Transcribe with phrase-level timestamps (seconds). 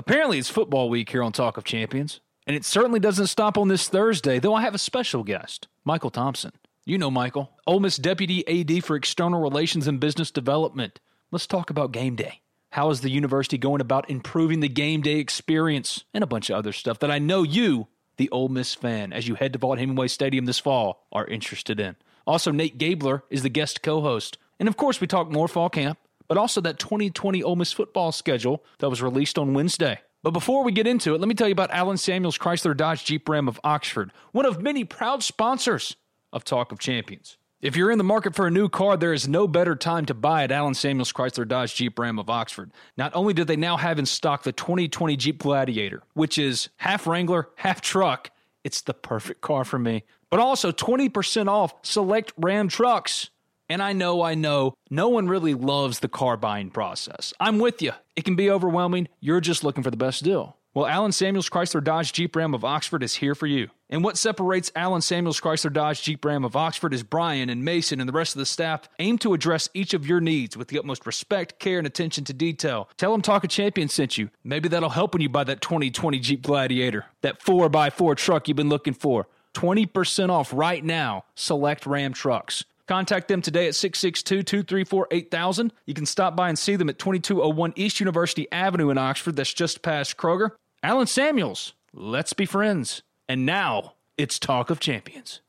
[0.00, 3.68] Apparently, it's football week here on Talk of Champions, and it certainly doesn't stop on
[3.68, 6.52] this Thursday, though I have a special guest, Michael Thompson.
[6.86, 10.98] You know Michael, Ole Miss Deputy AD for External Relations and Business Development.
[11.30, 12.40] Let's talk about game day.
[12.70, 16.56] How is the university going about improving the game day experience and a bunch of
[16.56, 20.08] other stuff that I know you, the Ole Miss fan, as you head to Vaught-Hemingway
[20.08, 21.94] Stadium this fall, are interested in.
[22.26, 24.38] Also, Nate Gabler is the guest co-host.
[24.58, 25.98] And of course, we talk more fall camp,
[26.30, 29.98] but also that 2020 Ole Miss football schedule that was released on Wednesday.
[30.22, 33.04] But before we get into it, let me tell you about Allen Samuels Chrysler Dodge
[33.04, 35.96] Jeep Ram of Oxford, one of many proud sponsors
[36.32, 37.36] of Talk of Champions.
[37.60, 40.14] If you're in the market for a new car, there is no better time to
[40.14, 42.70] buy at Allen Samuels Chrysler Dodge Jeep Ram of Oxford.
[42.96, 47.08] Not only do they now have in stock the 2020 Jeep Gladiator, which is half
[47.08, 48.30] Wrangler, half truck,
[48.62, 53.30] it's the perfect car for me, but also 20% off select Ram trucks.
[53.70, 57.32] And I know, I know, no one really loves the car buying process.
[57.38, 57.92] I'm with you.
[58.16, 59.06] It can be overwhelming.
[59.20, 60.56] You're just looking for the best deal.
[60.74, 63.68] Well, Allen Samuels Chrysler Dodge Jeep Ram of Oxford is here for you.
[63.88, 68.00] And what separates Allen Samuels Chrysler Dodge Jeep Ram of Oxford is Brian and Mason
[68.00, 70.78] and the rest of the staff aim to address each of your needs with the
[70.78, 72.88] utmost respect, care, and attention to detail.
[72.96, 74.30] Tell them Talk of Champions sent you.
[74.42, 78.68] Maybe that'll help when you buy that 2020 Jeep Gladiator, that 4x4 truck you've been
[78.68, 79.28] looking for.
[79.54, 81.24] 20% off right now.
[81.36, 82.64] Select Ram trucks.
[82.90, 85.72] Contact them today at 662 234 8000.
[85.86, 89.36] You can stop by and see them at 2201 East University Avenue in Oxford.
[89.36, 90.56] That's just past Kroger.
[90.82, 93.02] Allen Samuels, let's be friends.
[93.28, 95.40] And now it's Talk of Champions.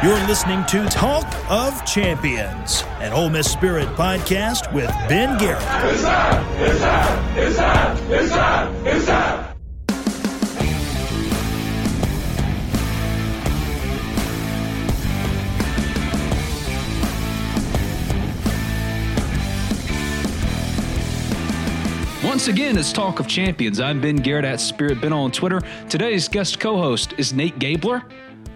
[0.00, 5.60] You're listening to Talk of Champions, an Ole Miss Spirit podcast with Ben Garrett.
[5.92, 6.62] It's time!
[6.62, 7.36] It's time!
[7.36, 8.12] It's time!
[8.12, 8.86] It's time!
[8.86, 9.57] It's time!
[22.28, 23.80] Once again, it's Talk of Champions.
[23.80, 25.62] I'm Ben Garrett at Spirit Ben on Twitter.
[25.88, 28.04] Today's guest co-host is Nate Gabler.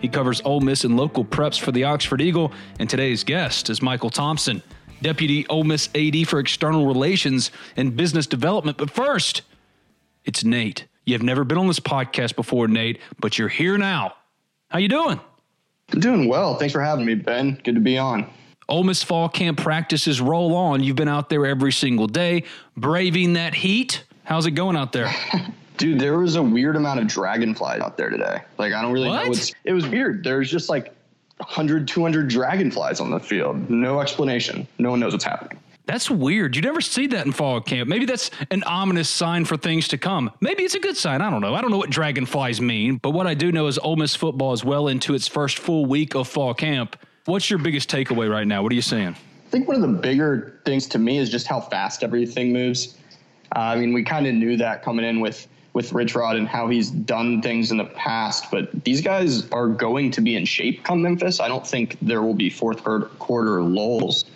[0.03, 2.53] He covers Ole Miss and local preps for the Oxford Eagle.
[2.78, 4.62] And today's guest is Michael Thompson,
[5.00, 8.77] Deputy Ole Miss AD for External Relations and Business Development.
[8.77, 9.41] But first,
[10.27, 10.87] it's Nate.
[11.06, 14.12] You've never been on this podcast before, Nate, but you're here now.
[14.69, 15.19] How you doing?
[15.93, 16.56] Doing well.
[16.56, 17.59] Thanks for having me, Ben.
[17.65, 18.31] Good to be on.
[18.72, 20.83] Ole Miss fall camp practices roll on.
[20.83, 22.44] You've been out there every single day,
[22.75, 24.03] braving that heat.
[24.25, 25.15] How's it going out there?
[25.77, 28.41] Dude, there was a weird amount of dragonflies out there today.
[28.56, 29.25] Like, I don't really What?
[29.25, 29.53] know what's.
[29.65, 30.25] It was weird.
[30.25, 30.94] There's just like
[31.37, 33.69] 100, 200 dragonflies on the field.
[33.69, 34.66] No explanation.
[34.78, 35.59] No one knows what's happening.
[35.84, 36.56] That's weird.
[36.56, 37.91] You never see that in fall camp.
[37.91, 40.31] Maybe that's an ominous sign for things to come.
[40.41, 41.21] Maybe it's a good sign.
[41.21, 41.55] I don't know.
[41.55, 44.55] I don't know what dragonflies mean, but what I do know is Ole Miss football
[44.55, 46.97] is well into its first full week of fall camp.
[47.25, 48.65] What's your biggest takeaway right now?
[48.65, 49.15] What are you saying?
[49.47, 52.97] I think one of the bigger things to me is just how fast everything moves.
[53.55, 56.47] Uh, I mean, we kind of knew that coming in with with Rich Rod and
[56.49, 60.44] how he's done things in the past, but these guys are going to be in
[60.44, 61.41] shape come Memphis.
[61.41, 64.27] I don't think there will be fourth quarter, lulls.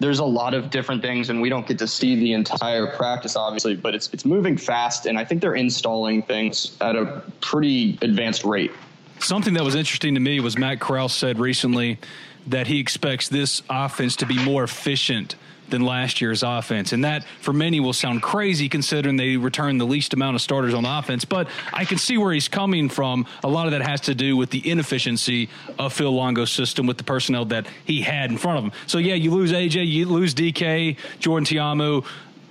[0.00, 3.36] There's a lot of different things, and we don't get to see the entire practice,
[3.36, 7.98] obviously, but it's it's moving fast, and I think they're installing things at a pretty
[8.00, 8.72] advanced rate.
[9.18, 11.98] Something that was interesting to me was Matt Corral said recently
[12.46, 15.36] that he expects this offense to be more efficient
[15.70, 16.92] than last year's offense.
[16.92, 20.74] And that, for many, will sound crazy considering they return the least amount of starters
[20.74, 21.24] on offense.
[21.24, 23.26] But I can see where he's coming from.
[23.42, 25.48] A lot of that has to do with the inefficiency
[25.78, 28.72] of Phil Longo's system with the personnel that he had in front of him.
[28.86, 32.02] So, yeah, you lose AJ, you lose DK, Jordan Ta'amu.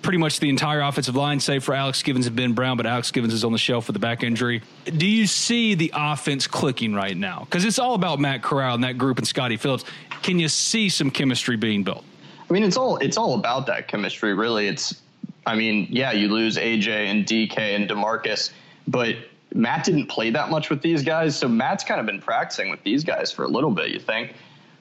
[0.01, 3.11] Pretty much the entire offensive line, save for Alex Givens and Ben Brown, but Alex
[3.11, 4.61] Givens is on the shelf with the back injury.
[4.85, 7.41] Do you see the offense clicking right now?
[7.45, 9.83] Because it's all about Matt Corral and that group and Scotty Phillips.
[10.21, 12.05] Can you see some chemistry being built?
[12.49, 14.67] I mean, it's all it's all about that chemistry, really.
[14.67, 15.01] It's
[15.45, 18.51] I mean, yeah, you lose AJ and DK and Demarcus,
[18.87, 19.15] but
[19.53, 22.83] Matt didn't play that much with these guys, so Matt's kind of been practicing with
[22.83, 23.89] these guys for a little bit.
[23.89, 24.33] You think,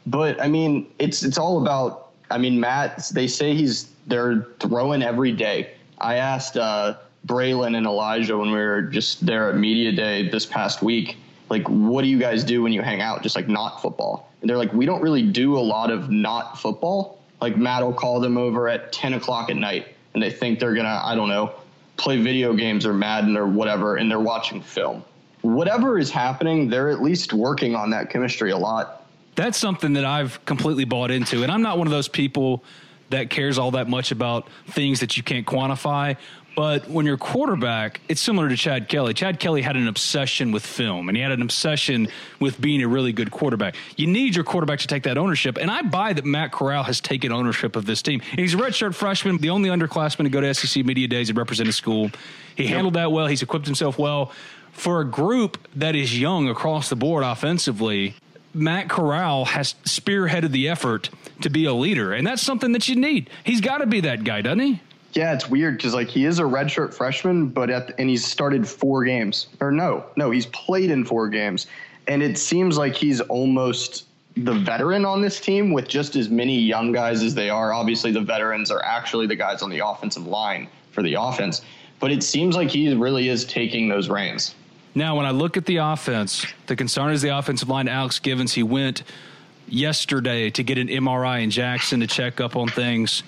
[0.07, 2.11] but I mean, it's it's all about.
[2.31, 3.11] I mean, Matt.
[3.15, 5.75] They say he's they're throwing every day.
[5.99, 6.97] I asked uh,
[7.27, 11.17] Braylon and Elijah when we were just there at media day this past week,
[11.51, 13.23] like, what do you guys do when you hang out?
[13.23, 14.31] Just like not football.
[14.41, 17.21] And they're like, we don't really do a lot of not football.
[17.41, 20.75] Like Matt will call them over at 10 o'clock at night, and they think they're
[20.75, 21.55] gonna, I don't know,
[21.97, 25.05] play video games or Madden or whatever, and they're watching film.
[25.43, 29.07] Whatever is happening, they're at least working on that chemistry a lot.
[29.37, 31.45] That's something that I've completely bought into.
[31.45, 32.65] And I'm not one of those people
[33.11, 36.17] that cares all that much about things that you can't quantify.
[36.59, 39.15] But when you're quarterback, it's similar to Chad Kelly.
[39.15, 42.09] Chad Kelly had an obsession with film and he had an obsession
[42.41, 43.77] with being a really good quarterback.
[43.97, 45.57] You need your quarterback to take that ownership.
[45.57, 48.21] And I buy that Matt Corral has taken ownership of this team.
[48.33, 51.39] And he's a redshirt freshman, the only underclassman to go to SEC Media Days and
[51.39, 52.11] represent his school.
[52.57, 53.29] He handled that well.
[53.29, 54.33] He's equipped himself well.
[54.73, 58.17] For a group that is young across the board offensively,
[58.55, 61.11] Matt Corral has spearheaded the effort
[61.43, 62.13] to be a leader.
[62.13, 63.31] And that's something that you need.
[63.45, 64.81] He's got to be that guy, doesn't he?
[65.13, 68.27] Yeah, it's weird because like he is a redshirt freshman, but at the, and he's
[68.27, 71.67] started four games or no, no, he's played in four games,
[72.07, 74.05] and it seems like he's almost
[74.37, 77.73] the veteran on this team with just as many young guys as they are.
[77.73, 81.63] Obviously, the veterans are actually the guys on the offensive line for the offense,
[82.01, 84.55] but it seems like he really is taking those reins.
[84.95, 87.89] Now, when I look at the offense, the concern is the offensive line.
[87.89, 89.03] Alex Givens, he went
[89.69, 93.23] yesterday to get an MRI in Jackson to check up on things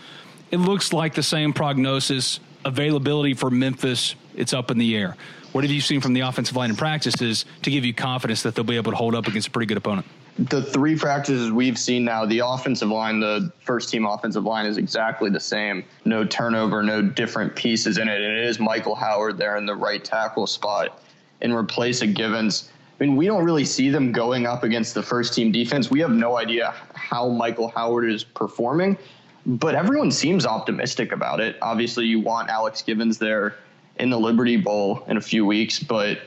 [0.51, 2.41] it looks like the same prognosis.
[2.65, 5.17] Availability for Memphis, it's up in the air.
[5.53, 8.55] What have you seen from the offensive line in practices to give you confidence that
[8.55, 10.07] they'll be able to hold up against a pretty good opponent?
[10.39, 14.77] The three practices we've seen now, the offensive line, the first team offensive line is
[14.77, 15.85] exactly the same.
[16.05, 18.21] No turnover, no different pieces in it.
[18.21, 21.01] And it is Michael Howard there in the right tackle spot
[21.43, 22.71] in replace a Givens.
[23.01, 25.91] I mean, we don't really see them going up against the first team defense.
[25.91, 28.99] We have no idea how Michael Howard is performing
[29.47, 31.57] but everyone seems optimistic about it.
[31.63, 33.57] Obviously, you want Alex Givens there
[33.97, 36.21] in the Liberty Bowl in a few weeks, but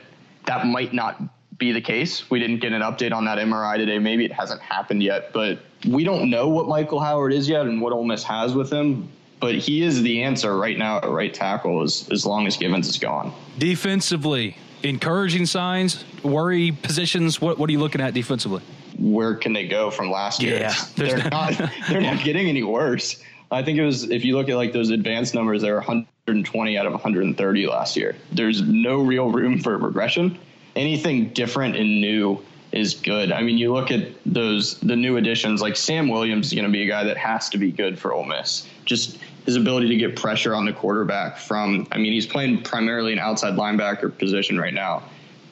[0.46, 1.22] that might not
[1.58, 2.30] be the case.
[2.30, 3.98] We didn't get an update on that MRI today.
[3.98, 7.80] Maybe it hasn't happened yet, but we don't know what Michael Howard is yet and
[7.80, 9.08] what Ole Miss has with him.
[9.40, 12.88] But he is the answer right now at right tackle as, as long as Givens
[12.88, 13.32] is gone.
[13.58, 17.40] Defensively, encouraging signs, worry positions.
[17.40, 18.62] What, what are you looking at defensively?
[18.98, 20.58] where can they go from last year?
[20.58, 23.22] Yeah, they're not they're not getting any worse.
[23.50, 26.78] I think it was if you look at like those advanced numbers, they were 120
[26.78, 28.16] out of 130 last year.
[28.32, 30.38] There's no real room for regression.
[30.76, 32.42] Anything different and new
[32.72, 33.30] is good.
[33.30, 36.72] I mean, you look at those the new additions like Sam Williams is going to
[36.72, 38.68] be a guy that has to be good for Ole Miss.
[38.84, 43.12] Just his ability to get pressure on the quarterback from I mean, he's playing primarily
[43.12, 45.02] an outside linebacker position right now.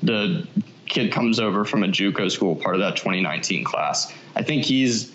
[0.03, 0.47] The
[0.87, 4.13] kid comes over from a JUCO school, part of that 2019 class.
[4.35, 5.15] I think he's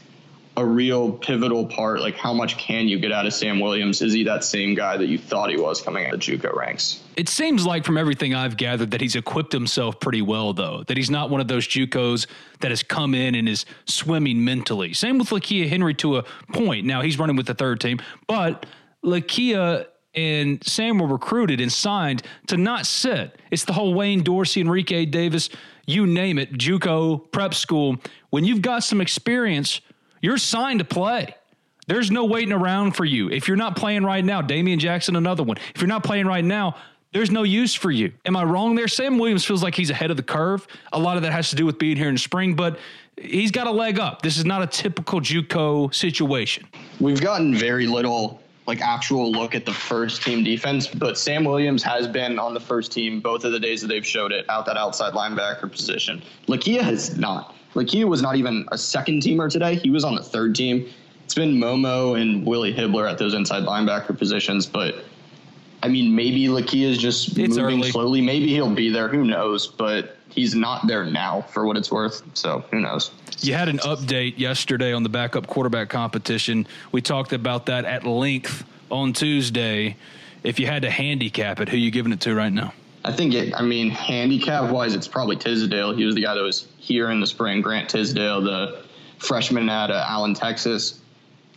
[0.58, 2.02] a real pivotal part.
[2.02, 4.02] Like, how much can you get out of Sam Williams?
[4.02, 7.04] Is he that same guy that you thought he was coming out of JUCO ranks?
[7.16, 10.84] It seems like, from everything I've gathered, that he's equipped himself pretty well, though.
[10.88, 12.26] That he's not one of those JUCOs
[12.62, 14.94] that has come in and is swimming mentally.
[14.94, 16.88] Same with Lakia Henry to a point.
[16.88, 18.66] Now he's running with the third team, but
[19.06, 23.40] Lakia and Sam were recruited and signed to not sit.
[23.52, 25.50] It's the whole Wayne Dorsey, Enrique Davis,
[25.86, 27.98] you name it, JUCO prep school.
[28.32, 29.82] When you've got some experience,
[30.22, 31.36] you're signed to play.
[31.88, 33.30] There's no waiting around for you.
[33.30, 35.58] If you're not playing right now, Damian Jackson, another one.
[35.74, 36.76] If you're not playing right now,
[37.14, 38.12] there's no use for you.
[38.26, 38.90] Am I wrong there?
[38.90, 40.68] Sam Williams feels like he's ahead of the curve.
[40.92, 42.78] A lot of that has to do with being here in spring, but
[43.16, 44.22] he's got a leg up.
[44.22, 46.68] This is not a typical JUCO situation.
[47.00, 51.82] We've gotten very little like actual look at the first team defense, but Sam Williams
[51.84, 54.66] has been on the first team both of the days that they've showed it out
[54.66, 56.22] that outside linebacker position.
[56.48, 57.56] Lakia has not.
[57.78, 59.76] Lakia was not even a second teamer today.
[59.76, 60.90] He was on the third team.
[61.24, 65.06] It's been Momo and Willie Hibbler at those inside linebacker positions, but
[65.84, 67.92] I mean, maybe Lakia is just it's moving early.
[67.92, 68.22] slowly.
[68.22, 69.08] Maybe he'll be there.
[69.08, 69.68] Who knows?
[69.68, 72.24] But he's not there now for what it's worth.
[72.34, 73.12] So who knows?
[73.42, 76.66] You had an update yesterday on the backup quarterback competition.
[76.92, 79.98] We talked about that at length on Tuesday.
[80.44, 82.74] If you had to handicap it, who you giving it to right now?
[83.08, 83.54] I think it.
[83.56, 85.96] I mean, handicap wise, it's probably Tisdale.
[85.96, 87.62] He was the guy that was here in the spring.
[87.62, 88.84] Grant Tisdale, the
[89.18, 91.00] freshman at uh, Allen, Texas.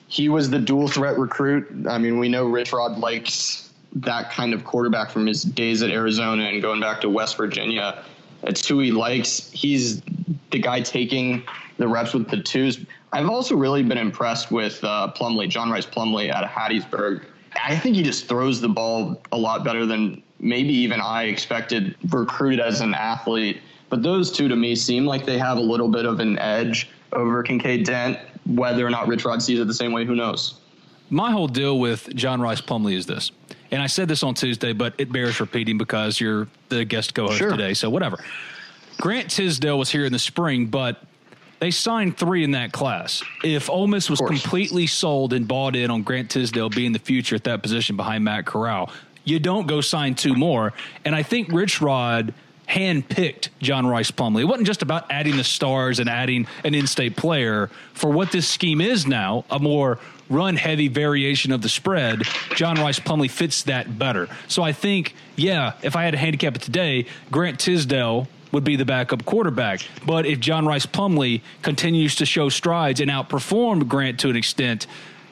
[0.06, 1.66] He was the dual threat recruit.
[1.88, 5.90] I mean, we know Rich Rod likes that kind of quarterback from his days at
[5.90, 8.04] Arizona and going back to West Virginia.
[8.44, 9.50] It's who he likes.
[9.50, 10.02] He's
[10.52, 11.42] the guy taking
[11.78, 12.78] the reps with the twos.
[13.12, 17.24] I've also really been impressed with uh, Plumlee, John Rice Plumlee out of Hattiesburg.
[17.64, 21.94] I think he just throws the ball a lot better than maybe even I expected
[22.10, 23.60] recruited as an athlete.
[23.88, 26.90] But those two to me seem like they have a little bit of an edge
[27.12, 28.18] over Kinkead Dent.
[28.46, 30.60] Whether or not Rich Rod sees it the same way, who knows?
[31.10, 33.32] My whole deal with John Rice Plumlee is this,
[33.72, 37.38] and I said this on Tuesday, but it bears repeating because you're the guest co-host
[37.38, 37.50] sure.
[37.50, 38.22] today, so whatever.
[39.00, 41.02] Grant Tisdale was here in the spring, but
[41.58, 43.22] they signed three in that class.
[43.42, 47.34] If Ole Miss was completely sold and bought in on Grant Tisdale being the future
[47.34, 48.90] at that position behind Matt Corral,
[49.24, 50.72] you don't go sign two more.
[51.04, 52.34] And I think Rich Rod
[52.68, 54.42] handpicked John Rice Plumlee.
[54.42, 58.48] It wasn't just about adding the stars and adding an in-state player for what this
[58.48, 59.98] scheme is now, a more
[60.28, 62.22] run heavy variation of the spread.
[62.54, 64.28] John Rice Plumlee fits that better.
[64.46, 68.76] So I think, yeah, if I had to handicap it today, Grant Tisdale would be
[68.76, 69.80] the backup quarterback.
[70.06, 74.86] But if John Rice Plumlee continues to show strides and outperform Grant to an extent,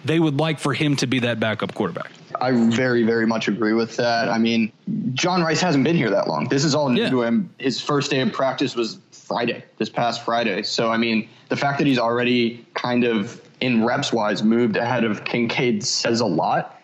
[0.04, 2.10] they would like for him to be that backup quarterback.
[2.40, 4.28] I very, very much agree with that.
[4.28, 4.72] I mean,
[5.14, 6.48] John Rice hasn't been here that long.
[6.48, 7.10] This is all new yeah.
[7.10, 7.50] to him.
[7.58, 10.62] His first day of practice was Friday, this past Friday.
[10.62, 15.04] So, I mean, the fact that he's already kind of in reps wise moved ahead
[15.04, 16.80] of Kinkead says a lot.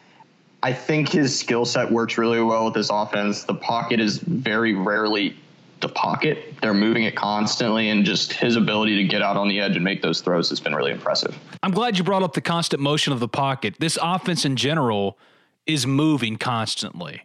[0.63, 3.45] I think his skill set works really well with this offense.
[3.45, 5.37] The pocket is very rarely
[5.85, 6.55] the pocket.
[6.61, 9.85] They're moving it constantly, and just his ability to get out on the edge and
[9.85, 11.39] make those throws has been really impressive.
[11.63, 13.77] I'm glad you brought up the constant motion of the pocket.
[13.79, 15.19] This offense in general
[15.67, 17.23] is moving constantly.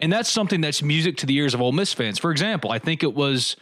[0.00, 2.18] And that's something that's music to the ears of Ole Miss fans.
[2.18, 3.56] For example, I think it was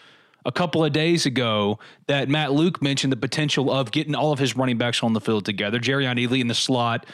[0.45, 1.79] a couple of days ago
[2.09, 5.21] that Matt Luke mentioned the potential of getting all of his running backs on the
[5.21, 5.79] field together.
[5.79, 7.07] Jerrion Ealy in the slot,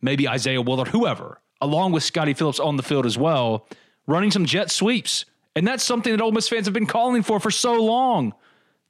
[0.00, 3.68] maybe Isaiah Woullard, whoever, along with Scotty Phillips on the field as well,
[4.06, 5.24] running some jet sweeps.
[5.56, 8.34] And that's something that Ole Miss fans have been calling for for so long.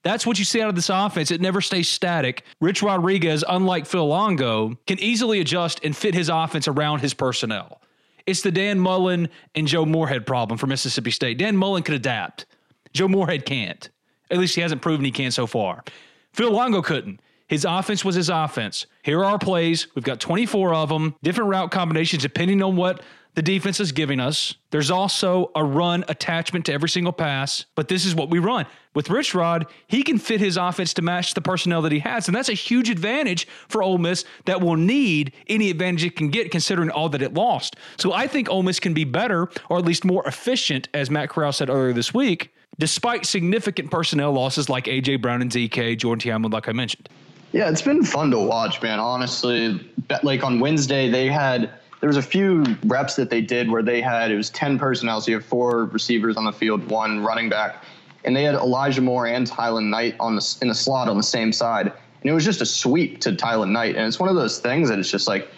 [0.02, 1.30] That's what you see out of this offense.
[1.30, 2.44] It never stays static.
[2.60, 7.80] Rich Rodriguez, unlike Phil Longo, can easily adjust and fit his offense around his personnel.
[8.26, 11.38] It's the Dan Mullen and Joe Moorhead problem for Mississippi State.
[11.38, 12.46] Dan Mullen could adapt.
[12.92, 13.88] Joe Moorhead can't.
[14.30, 15.84] At least he hasn't proven he can so far.
[16.32, 17.20] Phil Longo couldn't.
[17.48, 18.86] His offense was his offense.
[19.02, 19.86] Here are our plays.
[19.94, 23.02] We've got 24 of them, different route combinations depending on what
[23.34, 24.54] the defense is giving us.
[24.70, 28.66] There's also a run attachment to every single pass, but this is what we run.
[28.94, 32.28] With Rich Rod, he can fit his offense to match the personnel that he has,
[32.28, 36.28] and that's a huge advantage for Ole Miss that will need any advantage it can
[36.28, 37.76] get considering all that it lost.
[37.96, 41.30] So I think Ole Miss can be better, or at least more efficient, as Matt
[41.30, 45.16] Corral said earlier this week, despite significant personnel losses like A.J.
[45.16, 47.08] Brown and DK, Jordan Ta'amu, like I mentioned.
[47.50, 48.98] Yeah, it's been fun to watch, man.
[48.98, 49.80] Honestly,
[50.24, 51.70] like on Wednesday, they had–
[52.04, 55.22] there was a few reps that they did where they had it was 10 personnel
[55.22, 57.82] so you have four receivers on the field one running back
[58.26, 61.22] and they had elijah moore and tylan knight on the in the slot on the
[61.22, 61.86] same side.
[61.86, 64.90] And it was just a sweep to tylan knight and it's one of those things
[64.90, 65.48] that it's just like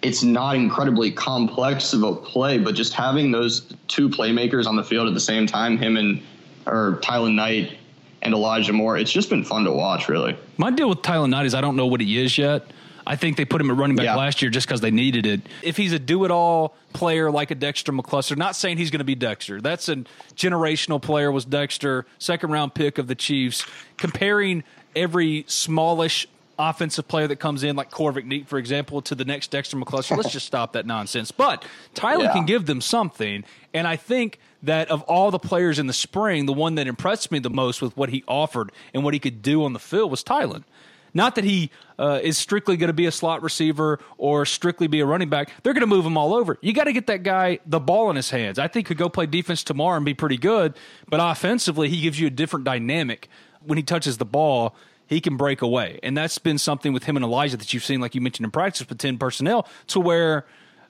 [0.00, 4.84] it's not incredibly complex of a play but just having those two playmakers on the
[4.84, 6.22] field at the same time him and
[6.64, 7.76] or tylan knight
[8.22, 10.34] and elijah moore it's just been fun to watch really.
[10.56, 12.70] My deal with tylan knight is i don't know what he is yet
[13.06, 14.16] I think they put him at running back yeah.
[14.16, 15.42] last year just because they needed it.
[15.62, 19.00] If he's a do it all player like a Dexter McCluster, not saying he's going
[19.00, 19.60] to be Dexter.
[19.60, 19.96] That's a
[20.36, 23.66] generational player, was Dexter, second round pick of the Chiefs.
[23.96, 24.64] Comparing
[24.96, 26.26] every smallish
[26.58, 30.16] offensive player that comes in, like Korvic Neat, for example, to the next Dexter McCluster.
[30.16, 31.30] Let's just stop that nonsense.
[31.30, 32.32] But Tyler yeah.
[32.32, 33.44] can give them something.
[33.72, 37.30] And I think that of all the players in the spring, the one that impressed
[37.30, 40.10] me the most with what he offered and what he could do on the field
[40.10, 40.64] was Tylan.
[41.14, 45.00] Not that he uh, is strictly going to be a slot receiver or strictly be
[45.00, 45.50] a running back.
[45.62, 46.58] They're going to move him all over.
[46.60, 48.58] You got to get that guy the ball in his hands.
[48.58, 50.74] I think he could go play defense tomorrow and be pretty good,
[51.08, 53.28] but offensively, he gives you a different dynamic
[53.62, 54.74] when he touches the ball
[55.06, 56.00] he can break away.
[56.02, 58.50] And that's been something with him and Elijah that you've seen, like you mentioned in
[58.50, 60.46] practice with 10 personnel, to where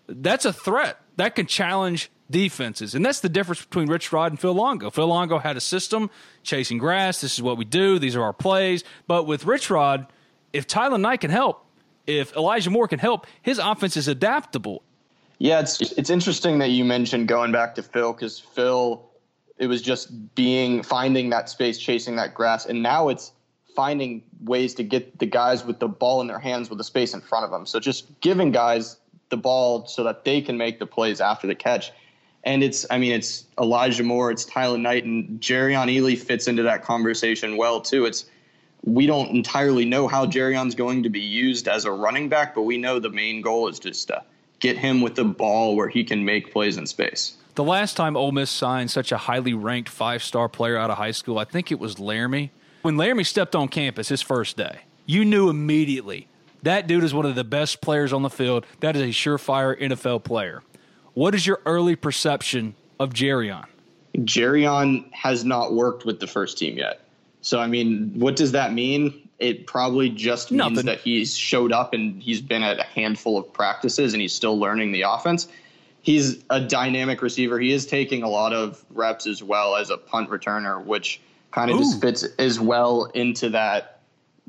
[0.09, 1.01] that's a threat.
[1.17, 2.95] That can challenge defenses.
[2.95, 4.91] And that's the difference between Rich Rod and Phil Longo.
[4.91, 6.11] Phil Longo had a system,
[6.43, 7.21] chasing grass.
[7.21, 7.99] This is what we do.
[7.99, 8.85] These are our plays.
[9.07, 10.07] But with Rich Rod,
[10.53, 11.65] if Tylan Knight can help,
[12.07, 14.83] if Elijah Moore can help, his offense is adaptable.
[15.39, 19.05] Yeah, it's it's interesting that you mentioned going back to Phil because Phil,
[19.59, 23.33] it was just being finding that space, chasing that grass, and now it's
[23.75, 27.13] finding ways to get the guys with the ball in their hands with the space
[27.13, 27.67] in front of them.
[27.67, 28.97] So just giving guys
[29.31, 31.93] the ball so that they can make the plays after the catch.
[32.45, 36.63] And it's, I mean, it's Elijah Moore, it's Tylan Knight, and Jerrion Ealy fits into
[36.65, 38.05] that conversation well too.
[38.05, 38.27] It's
[38.83, 42.63] we don't entirely know how Jerrion's going to be used as a running back, but
[42.63, 44.23] we know the main goal is just to
[44.61, 47.37] get him with the ball where he can make plays in space.
[47.55, 50.99] The last time Ole Miss signed such a highly ranked five star player out of
[50.99, 52.51] high school, I think it was Laremy.
[52.83, 56.29] When Laremy stepped on campus his first day, you knew immediately
[56.63, 58.67] That dude is one of the best players on the field.
[58.81, 60.63] That is a surefire NFL player.
[61.15, 63.65] What is your early perception of Jerrion?
[64.19, 67.01] Jerrion has not worked with the first team yet.
[67.41, 69.29] So, I mean, what does that mean?
[69.39, 70.87] It probably just means Nothing.
[70.87, 74.59] that he's showed up and he's been at a handful of practices and he's still
[74.59, 75.49] learning the offense.
[76.03, 77.59] He's a dynamic receiver.
[77.59, 81.71] He is taking a lot of reps as well as a punt returner, which kind
[81.71, 81.81] of Ooh.
[81.81, 84.01] just fits as well into that.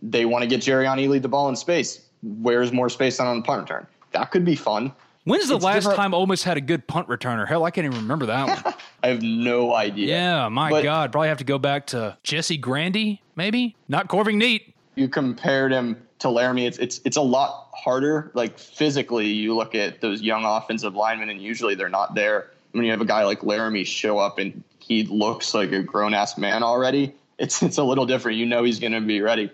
[0.01, 2.01] They want to get Jerrion Ealy the ball in space.
[2.21, 3.87] Where's more space than on the punt return?
[4.11, 4.93] That could be fun.
[5.25, 7.47] When's the It's last different- time Ole Miss had a good punt returner?
[7.47, 8.73] Hell, I can't even remember that one.
[9.03, 10.07] I have no idea.
[10.15, 11.11] yeah, my But- God.
[11.11, 13.75] Probably have to go back to Jesse Grandy, maybe?
[13.89, 14.73] Not Korvic Neat.
[14.95, 18.31] you compared him to Laremy, it's it's it's a lot harder.
[18.35, 22.51] Like physically, you look at those young offensive linemen, and usually they're not there.
[22.71, 26.13] When you have a guy like Laremy show up and he looks like a grown
[26.13, 28.37] ass man already, it's it's a little different.
[28.37, 29.51] You know he's going to be ready.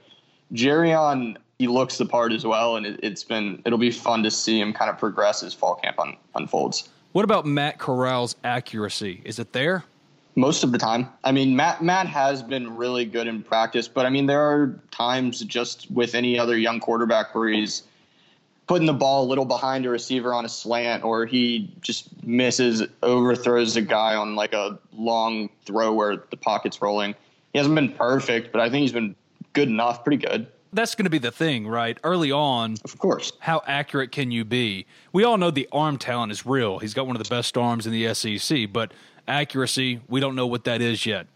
[0.53, 4.31] Jerrion, he looks the part as well, and it, it's been it'll be fun to
[4.31, 6.89] see him kind of progress as fall camp un, unfolds.
[7.11, 9.21] What about Matt Corral's accuracy?
[9.23, 9.83] Is it there?
[10.35, 11.09] most of the time.
[11.23, 14.79] I mean, Matt Matt has been really good in practice, but I mean, there are
[14.89, 17.83] times just with any other young quarterback where he's
[18.65, 22.81] putting the ball a little behind a receiver on a slant, or he just misses,
[23.03, 27.13] overthrows a guy on like a long throw where the pocket's rolling.
[27.51, 29.15] He hasn't been perfect, but I think he's been
[29.51, 30.47] good enough, pretty good.
[30.73, 31.97] That's going to be the thing, right?
[32.03, 33.33] Early on, Of course.
[33.39, 34.85] how accurate can you be?
[35.11, 36.79] We all know the arm talent is real.
[36.79, 38.93] He's got one of the best arms in the SEC, but
[39.27, 41.27] accuracy, we don't know what that is yet.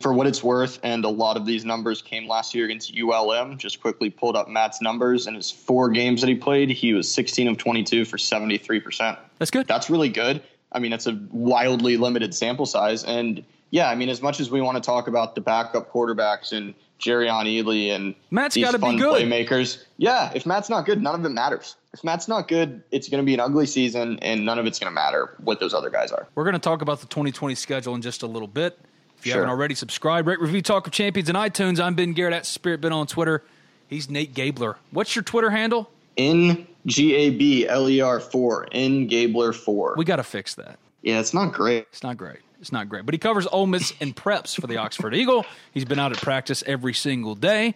[0.00, 3.56] for what it's worth, and a lot of these numbers came last year against ULM.
[3.56, 6.70] Just quickly pulled up Matt's numbers in his four games that he played.
[6.70, 9.16] He was 16 of 22 for 73%.
[9.38, 9.68] That's good.
[9.68, 10.42] That's really good.
[10.72, 13.04] I mean, that's a wildly limited sample size.
[13.04, 16.50] And yeah, I mean, as much as we want to talk about the backup quarterbacks
[16.52, 19.22] and Jerrion Ealy and Matt's these fun good.
[19.22, 21.76] playmakers, yeah, if Matt's not good, none of it matters.
[21.92, 24.78] If Matt's not good, it's going to be an ugly season, and none of it's
[24.78, 26.26] going to matter what those other guys are.
[26.34, 28.78] We're going to talk about the 2020 schedule in just a little bit.
[29.18, 29.42] If you Sure.
[29.42, 31.78] haven't already, subscribe, rate, review, talk of champions in iTunes.
[31.80, 33.42] I'm Ben Garrett at Spirit Ben on Twitter.
[33.88, 34.76] He's Nate Gabler.
[34.90, 35.90] What's your Twitter handle?
[36.16, 39.94] N G A B L E R four N Gabler four.
[39.96, 40.78] We got to fix that.
[41.02, 41.86] Yeah, it's not great.
[41.90, 42.38] It's not great.
[42.62, 43.04] It's not great.
[43.04, 45.44] But he covers Ole Miss and preps for the Oxford Eagle.
[45.74, 47.74] He's been out at practice every single day.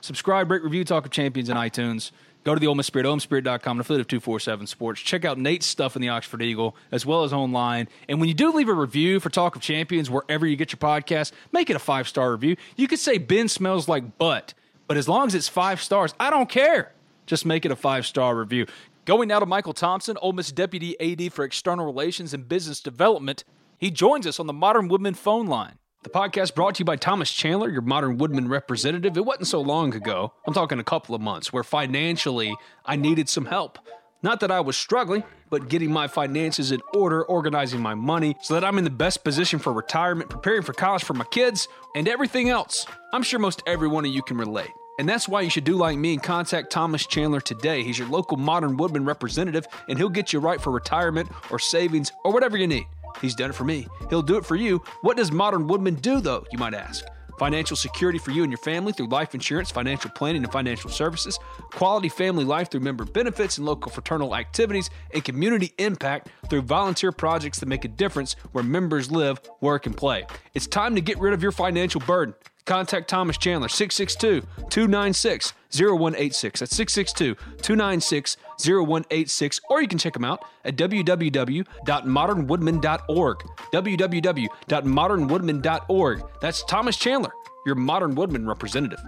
[0.00, 2.12] Subscribe, rate, review, talk of champions in iTunes.
[2.42, 5.00] Go to the Ole Miss Spirit, OleMissSpirit.com, an affiliate of 247 Sports.
[5.02, 7.88] Check out Nate's stuff in the Oxford Eagle as well as online.
[8.08, 10.78] And when you do leave a review for Talk of Champions, wherever you get your
[10.78, 12.56] podcast, make it a five star review.
[12.76, 14.54] You could say Ben smells like butt,
[14.86, 16.92] but as long as it's five stars, I don't care.
[17.26, 18.66] Just make it a five star review.
[19.04, 23.44] Going now to Michael Thompson, Ole Miss Deputy AD for External Relations and Business Development.
[23.78, 25.78] He joins us on the Modern Woodmen phone line.
[26.02, 29.18] The podcast brought to you by Thomas Chandler, your Modern Woodmen representative.
[29.18, 32.54] It wasn't so long ago, I'm talking a couple of months, where financially
[32.86, 33.78] I needed some help.
[34.22, 38.54] Not that I was struggling, but getting my finances in order, organizing my money so
[38.54, 42.08] that I'm in the best position for retirement, preparing for college for my kids, and
[42.08, 42.86] everything else.
[43.12, 44.70] I'm sure most every one of you can relate.
[44.98, 47.82] And that's why you should do like me and contact Thomas Chandler today.
[47.82, 52.10] He's your local Modern Woodmen representative, and he'll get you right for retirement or savings
[52.24, 52.86] or whatever you need.
[53.20, 53.88] He's done it for me.
[54.10, 54.82] He'll do it for you.
[55.02, 57.04] What does Modern Woodmen do, though, you might ask?
[57.38, 61.38] Financial security for you and your family through life insurance, financial planning, and financial services,
[61.72, 67.12] quality family life through member benefits and local fraternal activities, and community impact through volunteer
[67.12, 70.24] projects that make a difference where members live, work, and play.
[70.54, 72.34] It's time to get rid of your financial burden.
[72.66, 76.60] Contact Thomas Chandler, 662 296 0186.
[76.60, 79.60] That's 662 296 0186.
[79.70, 83.38] Or you can check him out at www.modernwoodmen.org.
[83.72, 86.22] www.modernwoodmen.org.
[86.40, 87.32] That's Thomas Chandler,
[87.64, 89.00] your Modern Woodmen representative.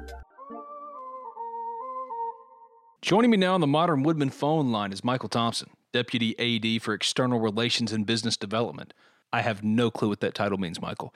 [3.01, 6.94] Joining me now on the Modern Woodmen phone line is Michael Thompson, Deputy AD for
[6.94, 8.92] External Relations and Business Development.
[9.33, 11.14] I have no clue what that title means, Michael.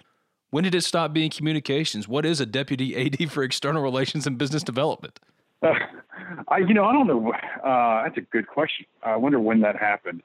[0.52, 2.06] When did it stop being communications?
[2.06, 5.18] What is a Deputy AD for External Relations and Business Development?
[5.62, 5.72] Uh,
[6.48, 7.32] I, you know, I don't know.
[7.64, 8.84] Uh, that's a good question.
[9.02, 10.22] I wonder when that happened.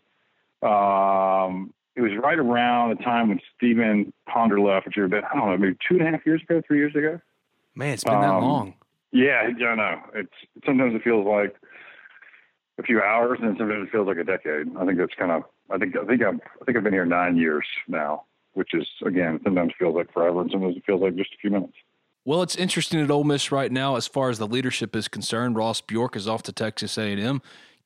[0.62, 5.36] Um, it was right around the time when Stephen Ponder left, which was about, I
[5.38, 7.22] don't know, maybe two and a half years ago, three years ago.
[7.74, 8.74] Man, it's been that Um, long.
[9.14, 10.02] Yeah, yeah, I know.
[10.14, 10.34] It's
[10.66, 11.56] sometimes it feels like
[12.78, 14.68] a few hours, and sometimes it feels like a decade.
[14.78, 15.44] I think that's kind of.
[15.70, 18.24] I think I think I've I think I've been here nine years now,
[18.58, 21.52] which is again sometimes feels like forever, and sometimes it feels like just a few
[21.52, 21.74] minutes.
[22.26, 25.56] Well, it's interesting at Ole Miss right now as far as the leadership is concerned.
[25.56, 27.42] Ross Bjork is off to Texas A&M.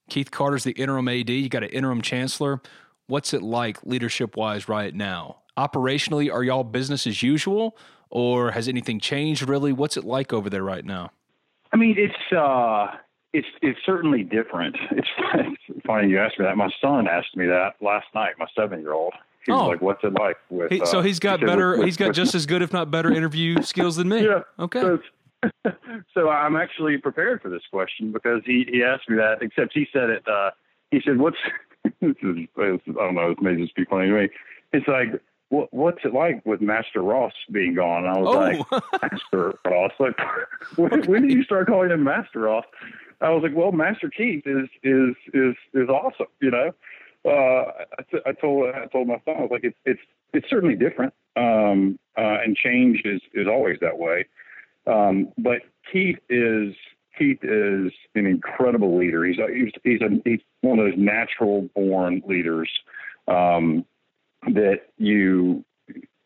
[0.09, 1.29] Keith Carter's the interim AD.
[1.29, 2.59] You got an interim chancellor.
[3.05, 5.41] What's it like leadership wise right now?
[5.57, 7.77] Operationally, are y'all business as usual,
[8.09, 9.73] or has anything changed really?
[9.73, 11.11] What's it like over there right now?
[11.71, 12.87] I mean, it's uh,
[13.33, 14.75] it's it's certainly different.
[14.91, 15.07] It's,
[15.69, 16.57] it's funny you asked me that.
[16.57, 18.33] My son asked me that last night.
[18.39, 19.13] My seven year old.
[19.45, 19.67] He's oh.
[19.67, 21.77] like, "What's it like with?" He, so uh, he's got he better.
[21.77, 24.23] With, he's got with, just as good, if not better, interview skills than me.
[24.23, 24.41] Yeah.
[24.59, 24.81] Okay.
[24.81, 24.99] So,
[26.13, 29.41] so, I'm actually prepared for this question because he he asked me that.
[29.41, 30.27] Except he said it.
[30.27, 30.51] Uh,
[30.91, 31.37] he said, "What's?"
[32.01, 33.29] this is, I don't know.
[33.29, 34.29] This may just be funny to me.
[34.73, 38.05] It's like what, what's it like with Master Ross being gone?
[38.05, 38.39] And I was oh.
[38.39, 39.91] like, Master Ross.
[39.99, 40.17] Like,
[40.77, 42.65] when, when did you start calling him Master Ross?
[43.19, 46.27] I was like, well, Master Keith is is is is awesome.
[46.39, 46.71] You know,
[47.25, 47.29] uh,
[47.99, 50.01] I, t- I told I told my son I was like, it's it's
[50.33, 54.25] it's certainly different, um, uh, and change is is always that way.
[54.87, 56.73] Um, but Keith is
[57.17, 59.25] Keith is an incredible leader.
[59.25, 62.69] He's a, he's he's, a, he's one of those natural born leaders.
[63.27, 63.85] Um,
[64.47, 65.63] that you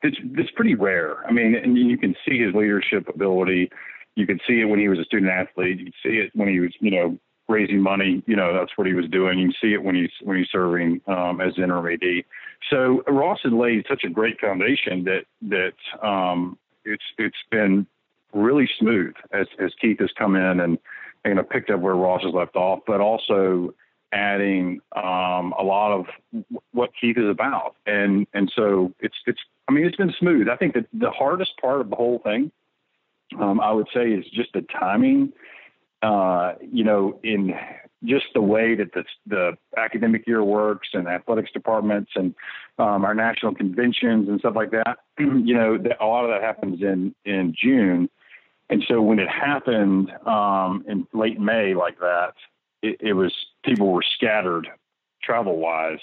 [0.02, 1.26] it's it's pretty rare.
[1.28, 3.70] I mean, and you can see his leadership ability.
[4.16, 5.80] You could see it when he was a student athlete.
[5.80, 8.24] You can see it when he was, you know, raising money.
[8.26, 9.40] You know, that's what he was doing.
[9.40, 12.24] You see it when he's when he's serving um, as interim AD.
[12.70, 17.86] So Ross had laid such a great foundation that that um, it's it's been
[18.34, 20.78] really smooth as as Keith has come in and
[21.26, 23.74] you know picked up where Ross has left off, but also
[24.12, 26.06] adding um, a lot of
[26.72, 29.40] what Keith is about, and and so it's it's.
[29.68, 30.48] I mean, it's been smooth.
[30.48, 32.52] I think that the hardest part of the whole thing,
[33.40, 35.34] um, I would say, is just the timing.
[36.06, 37.52] Uh, you know, in
[38.04, 42.36] just the way that the, the academic year works and athletics departments and
[42.78, 44.98] um, our national conventions and stuff like that.
[45.20, 48.10] you know, that a lot of that happens in in June,
[48.70, 52.34] and so when it happened um, in late May like that,
[52.84, 54.68] it, it was people were scattered
[55.24, 56.00] travel wise.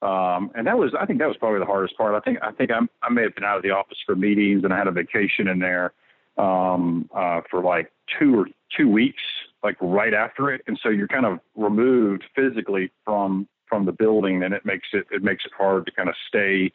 [0.00, 2.14] Um, and that was, I think that was probably the hardest part.
[2.14, 4.64] I think, I think I'm, I may have been out of the office for meetings
[4.64, 5.92] and I had a vacation in there,
[6.38, 9.22] um, uh, for like two or two weeks,
[9.62, 10.62] like right after it.
[10.66, 15.06] And so you're kind of removed physically from, from the building and it makes it,
[15.10, 16.72] it makes it hard to kind of stay,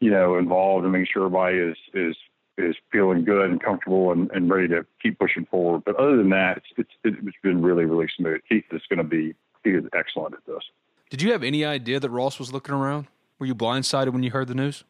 [0.00, 2.16] you know, involved and make sure everybody is, is
[2.56, 5.82] is feeling good and comfortable and, and ready to keep pushing forward.
[5.84, 8.40] But other than that, it's, it's, it's been really, really smooth.
[8.48, 10.62] Keith is going to be he is excellent at this.
[11.10, 13.06] Did you have any idea that Ross was looking around?
[13.38, 14.84] Were you blindsided when you heard the news?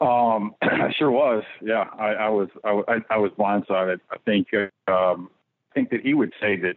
[0.00, 1.44] Um, I sure was.
[1.60, 2.48] Yeah, I, I was.
[2.64, 4.00] I, I, was blindsided.
[4.10, 4.48] I think.
[4.86, 5.30] Um,
[5.70, 6.76] I think that he would say that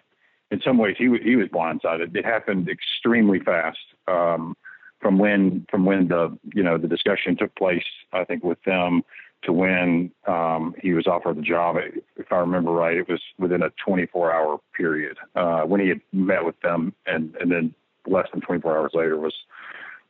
[0.52, 2.16] in some ways he was, he was blindsided.
[2.16, 3.80] It happened extremely fast.
[4.08, 4.56] Um,
[5.00, 9.04] from when from when the you know the discussion took place, I think with them
[9.44, 11.78] to when um, he was offered the job.
[12.16, 16.02] If I remember right, it was within a 24 hour period uh, when he had
[16.14, 17.74] met with them, and and then
[18.08, 19.34] less than 24 hours later was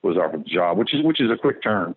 [0.01, 1.95] was offered the job, which is which is a quick turn.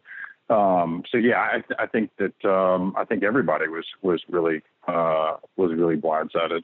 [0.51, 5.37] Um, so yeah, I, I think that um, I think everybody was was really uh,
[5.57, 6.63] was really blindsided.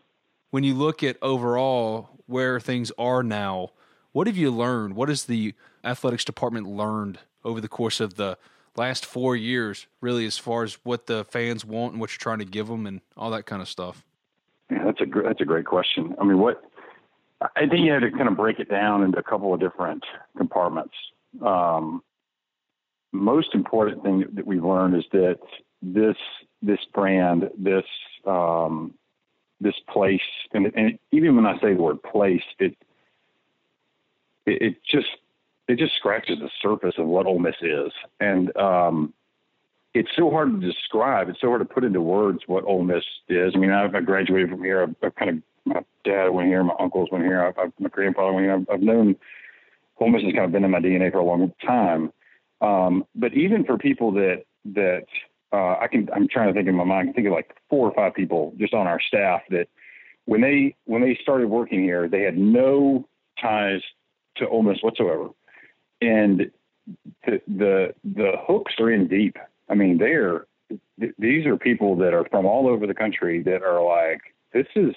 [0.50, 3.70] When you look at overall where things are now,
[4.12, 4.96] what have you learned?
[4.96, 8.36] What has the athletics department learned over the course of the
[8.76, 12.38] last four years, really, as far as what the fans want and what you're trying
[12.40, 14.04] to give them and all that kind of stuff?
[14.70, 16.14] Yeah, that's a gr- that's a great question.
[16.20, 16.62] I mean, what
[17.56, 20.04] I think you had to kind of break it down into a couple of different
[20.36, 20.94] compartments.
[21.44, 22.02] Um,
[23.12, 25.38] most important thing that we've learned is that
[25.82, 26.16] this
[26.62, 27.84] this brand, this
[28.26, 28.94] um,
[29.60, 30.20] this place,
[30.52, 32.76] and, and even when I say the word place, it
[34.46, 35.08] it, it just
[35.68, 39.14] it just scratches the surface of what Ole Miss is, and um,
[39.94, 41.28] it's so hard to describe.
[41.28, 43.52] It's so hard to put into words what Ole Miss is.
[43.54, 44.82] I mean, I've, I graduated from here.
[44.82, 47.44] I've, I've, kind of my dad went here, my uncles went here.
[47.44, 48.54] I've, I've my grandfather went here.
[48.54, 49.16] I've, I've known
[49.98, 52.12] Ole Miss has kind of been in my DNA for a long time.
[52.60, 54.44] Um, but even for people that
[54.74, 55.06] that
[55.52, 57.10] uh, I can, I'm trying to think in my mind.
[57.10, 59.66] I think of like four or five people just on our staff that
[60.26, 63.08] when they when they started working here, they had no
[63.40, 63.80] ties
[64.36, 65.30] to Ole Miss whatsoever
[66.00, 66.50] and
[67.26, 69.36] the the the hooks are in deep.
[69.68, 70.46] I mean, they're
[70.98, 74.20] th- these are people that are from all over the country that are like,
[74.52, 74.94] this is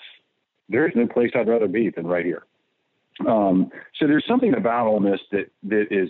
[0.70, 2.44] there's no place I'd rather be than right here.
[3.28, 6.10] Um, so there's something about Ole Miss that that is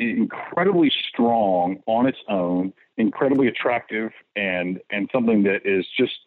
[0.00, 6.18] incredibly strong on its own, incredibly attractive, and and something that is just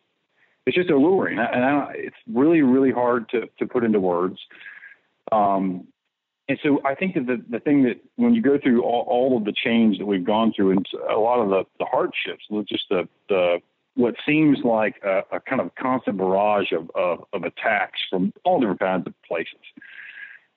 [0.65, 1.39] it's just alluring.
[1.39, 4.39] And I, it's really really hard to to put into words.
[5.31, 5.87] Um,
[6.49, 9.37] and so I think that the, the thing that when you go through all, all
[9.37, 12.83] of the change that we've gone through and a lot of the, the hardships, just
[12.89, 13.59] the, the
[13.95, 18.59] what seems like a, a kind of constant barrage of, of, of, attacks from all
[18.59, 19.55] different kinds of places,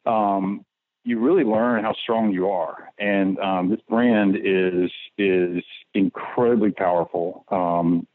[0.07, 0.65] um,
[1.07, 2.91] you really learn how strong you are.
[2.99, 5.63] And um, this brand is is
[5.95, 7.45] incredibly powerful.
[7.49, 8.07] Um,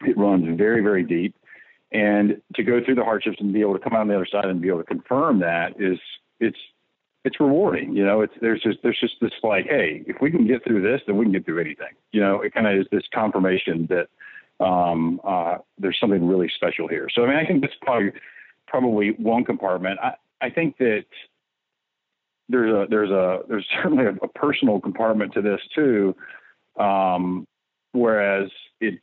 [0.00, 1.36] it runs very very deep.
[1.92, 4.26] And to go through the hardships and be able to come out on the other
[4.26, 5.98] side and be able to confirm that is
[6.40, 6.58] it's
[7.24, 7.94] it's rewarding.
[7.94, 10.82] You know, it's there's just there's just this like, hey, if we can get through
[10.82, 11.92] this, then we can get through anything.
[12.12, 16.88] You know, it kind of is this confirmation that um, uh, there's something really special
[16.88, 17.08] here.
[17.14, 18.12] So I mean, I think that's probably
[18.66, 19.98] probably one compartment.
[20.02, 21.04] I I think that
[22.48, 26.14] there's a there's a there's certainly a, a personal compartment to this too.
[26.78, 27.46] Um,
[27.92, 29.00] whereas it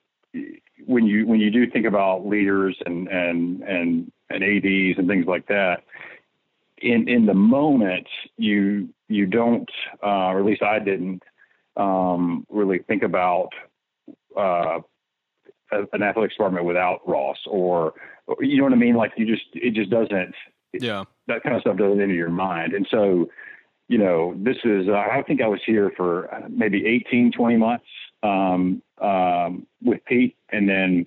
[0.86, 5.26] when you when you do think about leaders and and and and ads and things
[5.28, 5.84] like that,
[6.80, 9.70] in in the moment you you don't,
[10.04, 11.24] uh, or at least I didn't
[11.78, 13.50] um, really think about
[14.38, 14.80] uh,
[15.72, 17.94] an athletics department without Ross, or
[18.40, 18.96] you know what I mean.
[18.96, 20.36] Like you just it just doesn't.
[20.82, 23.30] Yeah, that kind of stuff doesn't enter your mind, and so
[23.88, 24.88] you know this is.
[24.88, 27.86] Uh, I think I was here for maybe 18, 20 months
[28.24, 31.06] um, um, with Pete, and then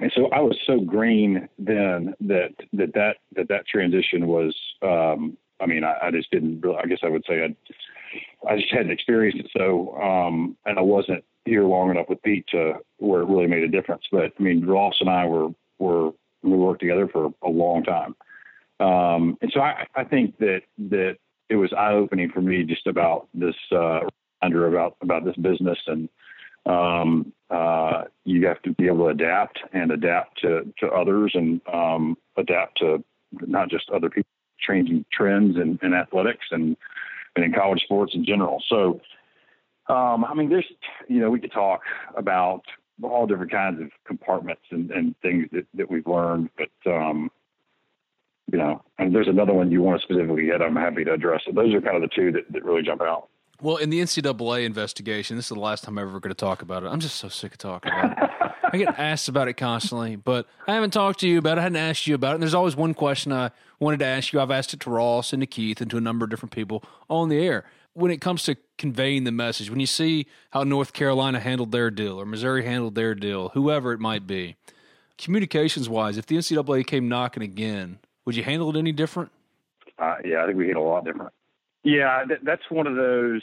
[0.00, 4.54] and so I was so green then that that that that, that transition was.
[4.82, 6.60] Um, I mean, I, I just didn't.
[6.60, 9.50] Really, I guess I would say I, I just hadn't experienced it.
[9.56, 13.64] So, um, and I wasn't here long enough with Pete to where it really made
[13.64, 14.04] a difference.
[14.12, 18.14] But I mean, Ross and I were were we worked together for a long time,
[18.80, 21.16] um, and so I, I think that that
[21.48, 24.00] it was eye opening for me just about this uh,
[24.42, 26.08] about about this business and
[26.66, 31.60] um, uh, you have to be able to adapt and adapt to, to others and
[31.72, 33.02] um, adapt to
[33.46, 36.76] not just other people changing trends in, in athletics and,
[37.36, 38.62] and in college sports in general.
[38.68, 39.00] So,
[39.88, 40.66] um, I mean, there's,
[41.08, 41.80] you know, we could talk
[42.16, 42.62] about
[43.02, 47.30] all different kinds of compartments and, and things that, that we've learned, but, um,
[48.50, 50.62] you know, and there's another one you want to specifically hit.
[50.62, 51.54] I'm happy to address it.
[51.54, 53.28] Those are kind of the two that, that really jump out.
[53.60, 56.62] Well, in the NCAA investigation, this is the last time I'm ever going to talk
[56.62, 56.86] about it.
[56.86, 58.30] I'm just so sick of talking about it.
[58.72, 61.60] I get asked about it constantly, but I haven't talked to you about it.
[61.60, 62.34] I hadn't asked you about it.
[62.34, 64.40] And there's always one question I wanted to ask you.
[64.40, 66.84] I've asked it to Ross and to Keith and to a number of different people
[67.10, 67.64] on the air.
[67.94, 71.90] When it comes to conveying the message, when you see how North Carolina handled their
[71.90, 74.54] deal or Missouri handled their deal, whoever it might be,
[75.16, 79.30] communications wise, if the NCAA came knocking again, would you handle it any different?
[79.98, 81.32] Uh, yeah, I think we hit a lot different.
[81.82, 83.40] Yeah, that, that's one of those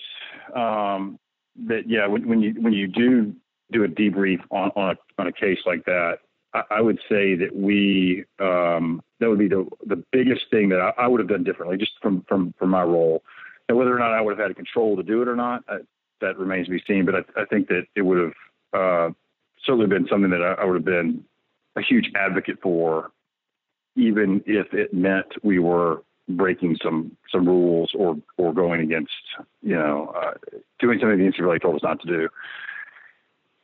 [0.56, 1.18] um,
[1.66, 2.06] that yeah.
[2.06, 3.34] When, when, you when you do
[3.72, 6.20] do a debrief on on a, on a case like that,
[6.54, 10.80] I, I would say that we um, that would be the the biggest thing that
[10.80, 13.24] I, I, would have done differently, just from from from my role.
[13.68, 15.78] And whether or not I would have had control to do it or not, I,
[16.22, 17.08] that remains to be seen.
[17.08, 18.34] But I, I think that it would have
[18.72, 19.14] uh,
[19.66, 21.24] certainly been something that I, I would have been
[21.76, 23.10] a huge advocate for,
[23.96, 29.14] even if it meant we were breaking some some rules or or going against
[29.62, 30.34] you know uh,
[30.80, 32.30] doing something the NCAA told us not to do.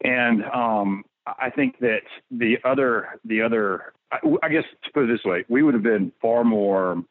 [0.03, 5.07] And um, I think that the other the other I, I, guess to put it
[5.07, 7.03] this way, we would have been far more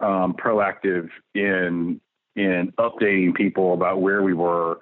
[0.00, 2.00] um, proactive in
[2.36, 4.78] in updating people about where we were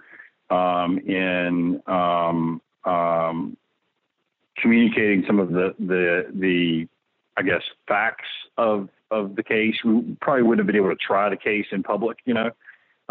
[0.50, 3.56] um, in um, um,
[4.56, 6.88] communicating some of the the the
[7.36, 9.76] I guess facts of of the case.
[9.84, 12.50] We probably wouldn't have been able to try the case in public, you know,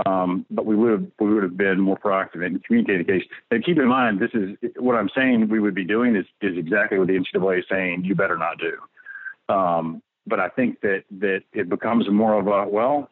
[0.05, 3.23] um, but we would have we would have been more proactive in communicating the case.
[3.51, 5.49] And keep in mind, this is what I'm saying.
[5.49, 8.05] We would be doing is is exactly what the NCAA is saying.
[8.05, 9.53] You better not do.
[9.53, 13.09] Um, but I think that that it becomes more of a well,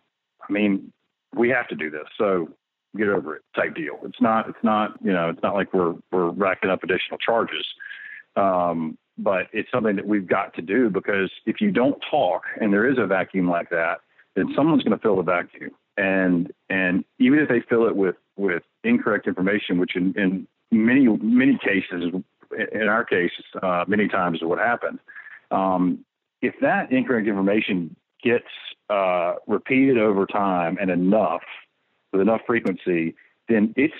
[0.47, 0.93] I mean,
[1.35, 2.49] we have to do this, so
[2.95, 3.99] get over it type deal.
[4.03, 7.65] It's not it's not you know it's not like we're we're racking up additional charges.
[8.35, 12.71] Um, but it's something that we've got to do because if you don't talk and
[12.71, 13.99] there is a vacuum like that,
[14.35, 15.71] then someone's going to fill the vacuum.
[15.97, 21.07] And and even if they fill it with with incorrect information, which in, in many
[21.07, 22.13] many cases,
[22.71, 23.31] in our case,
[23.63, 24.99] uh, many times is what happened.
[25.49, 26.05] Um,
[26.41, 28.45] if that incorrect information gets
[28.91, 31.41] uh, repeated over time and enough
[32.11, 33.15] with enough frequency,
[33.49, 33.93] then it's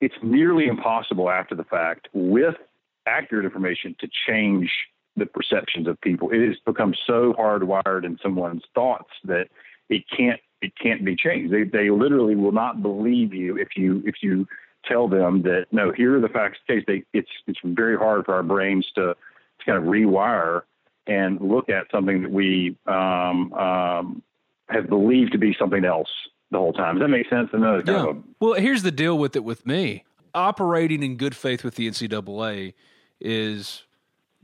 [0.00, 2.56] it's nearly impossible after the fact with
[3.06, 4.70] accurate information to change
[5.16, 6.30] the perceptions of people.
[6.30, 9.48] It has become so hardwired in someone's thoughts that
[9.88, 11.52] it can't it can't be changed.
[11.52, 14.46] They they literally will not believe you if you if you
[14.84, 16.84] tell them that no, here are the facts of the case.
[16.86, 20.62] They it's it's very hard for our brains to to kind of rewire
[21.06, 24.22] and look at something that we um, um,
[24.68, 26.08] have believed to be something else
[26.50, 26.96] the whole time.
[26.96, 27.48] Does that make sense?
[27.52, 28.10] yeah.
[28.10, 30.04] A, well, here's the deal with it with me.
[30.34, 32.74] Operating in good faith with the NCAA
[33.20, 33.84] is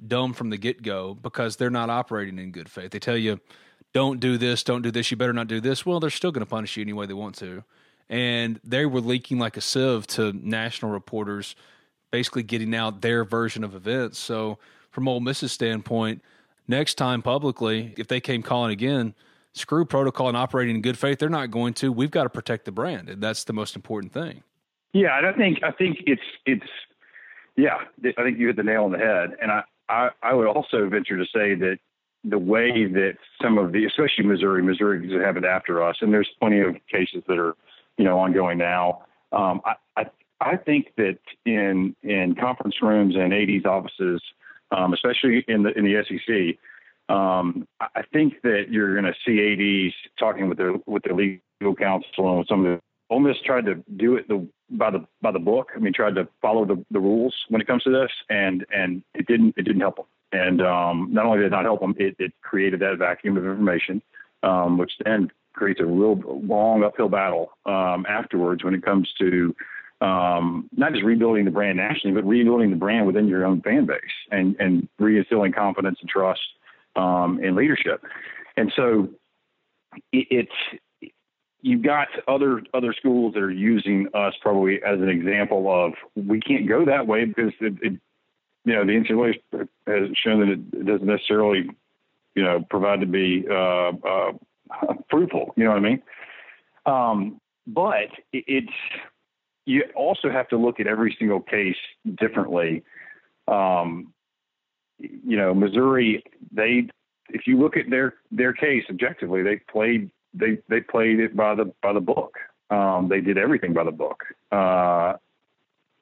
[0.04, 2.90] dumb from the get go because they're not operating in good faith.
[2.90, 3.40] They tell you,
[3.92, 5.84] don't do this, don't do this, you better not do this.
[5.84, 7.64] Well, they're still going to punish you any way they want to.
[8.08, 11.54] And they were leaking like a sieve to national reporters,
[12.10, 14.18] basically getting out their version of events.
[14.18, 14.58] So
[14.90, 16.22] from Ole Miss's standpoint,
[16.68, 19.14] next time publicly, if they came calling again,
[19.52, 21.18] screw protocol and operating in good faith.
[21.18, 21.92] They're not going to.
[21.92, 24.42] We've got to protect the brand, and that's the most important thing.
[24.92, 26.66] Yeah, I think I think it's it's
[27.56, 30.46] yeah, I think you hit the nail on the head, and I I, I would
[30.46, 31.78] also venture to say that
[32.24, 36.28] the way that some of the, especially Missouri, Missouri is having after us, and there's
[36.40, 37.56] plenty of cases that are,
[37.98, 39.02] you know, ongoing now.
[39.32, 40.04] Um, I, I,
[40.40, 44.22] I think that in in conference rooms and AD's offices,
[44.70, 49.88] um, especially in the in the SEC, um, I think that you're going to see
[49.88, 52.80] ADs talking with their with their legal counsel and some of the.
[53.10, 55.70] Ole Miss tried to do it the by the by the book.
[55.74, 59.02] I mean, tried to follow the, the rules when it comes to this, and and
[59.14, 60.06] it didn't it didn't help them.
[60.32, 63.44] And um, not only did it not help them, it, it created that vacuum of
[63.44, 64.00] information,
[64.42, 69.54] um, which then creates a real long uphill battle um, afterwards when it comes to
[70.00, 73.86] um, not just rebuilding the brand nationally, but rebuilding the brand within your own fan
[73.86, 76.40] base and and reinstilling confidence and trust
[76.96, 78.02] um, in leadership.
[78.56, 79.08] And so
[80.12, 80.80] it, it's
[81.62, 86.40] you've got other other schools that are using us probably as an example of we
[86.40, 87.92] can't go that way because it, it
[88.64, 89.34] you know the NCAA
[89.86, 91.70] has shown that it doesn't necessarily
[92.34, 94.32] you know provide to be uh, uh,
[95.08, 95.54] fruitful.
[95.56, 96.02] You know what I mean?
[96.84, 98.72] Um, but it, it's
[99.64, 101.76] you also have to look at every single case
[102.16, 102.82] differently.
[103.46, 104.12] Um,
[104.98, 106.88] you know, Missouri, they
[107.28, 111.54] if you look at their their case objectively, they played they they played it by
[111.54, 112.38] the by the book.
[112.70, 114.24] Um, they did everything by the book.
[114.50, 115.14] Uh,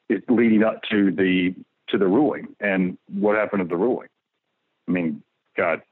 [0.08, 1.54] it leading up to the
[1.88, 4.08] to the ruling and what happened to the ruling.
[4.88, 5.22] I mean,
[5.56, 5.82] God,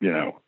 [0.00, 0.40] you know,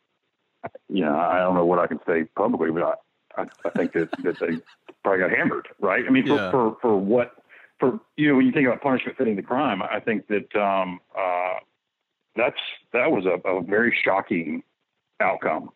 [0.89, 3.93] you know, I don't know what I can say publicly, but I, I, I think
[3.93, 4.61] that, that they
[5.03, 6.03] probably got hammered, right?
[6.05, 6.51] I mean, for, yeah.
[6.51, 7.35] for, for what,
[7.79, 10.99] for, you know, when you think about punishment fitting the crime, I think that, um,
[11.17, 11.55] uh,
[12.35, 12.59] that's,
[12.93, 14.63] that was a, a very shocking
[15.19, 15.71] outcome.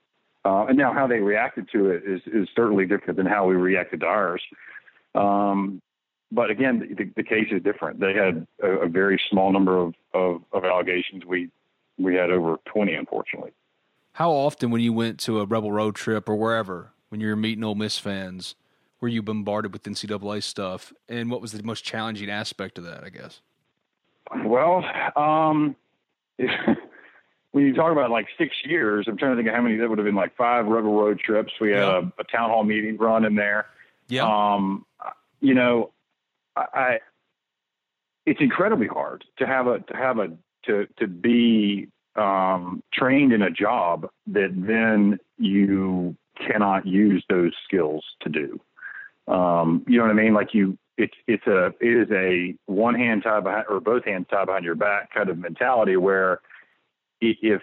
[0.45, 3.56] Uh, and now how they reacted to it is, is certainly different than how we
[3.56, 4.41] reacted to ours.
[5.15, 5.82] Um,
[6.32, 7.99] but again, the, the, case is different.
[7.99, 11.23] They had a, a very small number of, of, of, allegations.
[11.25, 11.49] We
[11.99, 13.51] we had over twenty, unfortunately.
[14.13, 17.36] How often, when you went to a Rebel road trip or wherever, when you were
[17.36, 18.56] meeting Ole Miss fans,
[18.99, 20.91] were you bombarded with NCAA stuff?
[21.08, 23.03] And what was the most challenging aspect of that?
[23.03, 23.41] I guess.
[24.43, 24.84] Well,
[25.15, 25.75] um,
[27.53, 29.87] when you talk about like six years, I'm trying to think of how many that
[29.87, 31.53] would have been like five Rebel road trips.
[31.61, 33.67] We had a, a town hall meeting run in there.
[34.07, 34.25] Yeah.
[34.25, 34.85] Um,
[35.39, 35.91] you know,
[36.55, 36.99] I,
[38.25, 40.35] it's incredibly hard to have a to have a
[40.65, 46.15] to to be um, trained in a job that then you
[46.47, 48.59] cannot use those skills to do.
[49.31, 50.33] Um, you know what I mean?
[50.33, 54.25] Like you, it's it's a it is a one hand tied behind or both hands
[54.31, 56.41] tied behind your back kind of mentality where
[57.41, 57.62] if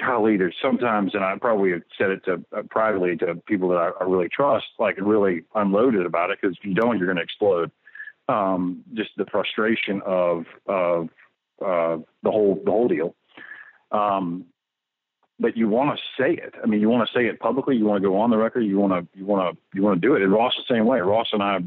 [0.00, 3.76] golly, there's sometimes, and I probably have said it to uh, privately to people that
[3.76, 7.16] I, I really trust, like really unloaded about it because if you don't, you're going
[7.16, 7.70] to explode
[8.28, 11.08] um, just the frustration of of
[11.60, 13.14] uh, the whole the whole deal.
[13.90, 14.46] Um,
[15.38, 16.54] but you want to say it.
[16.62, 17.76] I mean, you want to say it publicly.
[17.76, 18.60] You want to go on the record.
[18.60, 20.22] You want to you want to you want to do it.
[20.22, 21.00] And Ross the same way.
[21.00, 21.58] Ross and I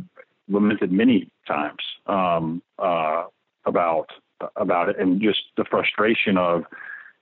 [0.48, 3.26] lamented many times um, uh,
[3.66, 4.12] about
[4.56, 6.64] about it, and just the frustration of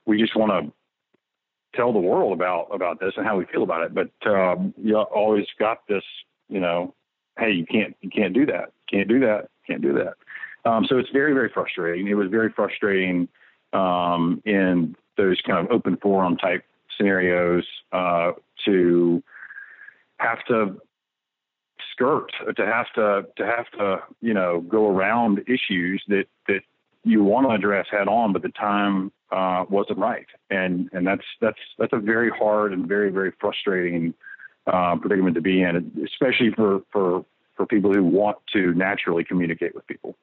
[0.06, 0.72] we just want to
[1.74, 3.94] tell the world about about this and how we feel about it.
[3.94, 6.04] But um, you always got this,
[6.48, 6.94] you know,
[7.38, 10.14] hey, you can't you can't do that, can't do that, can't do that.
[10.68, 12.08] Um, so it's very very frustrating.
[12.08, 13.28] It was very frustrating
[13.72, 16.64] um, in those kind of open forum type
[16.96, 18.32] scenarios uh,
[18.64, 19.22] to
[20.18, 20.80] have to
[21.92, 26.60] skirt to have to to have to you know go around issues that that
[27.04, 31.24] you want to address head on, but the time uh, wasn't right, and and that's
[31.40, 34.14] that's that's a very hard and very very frustrating
[34.66, 37.24] uh, predicament to be in, especially for, for,
[37.56, 40.16] for people who want to naturally communicate with people.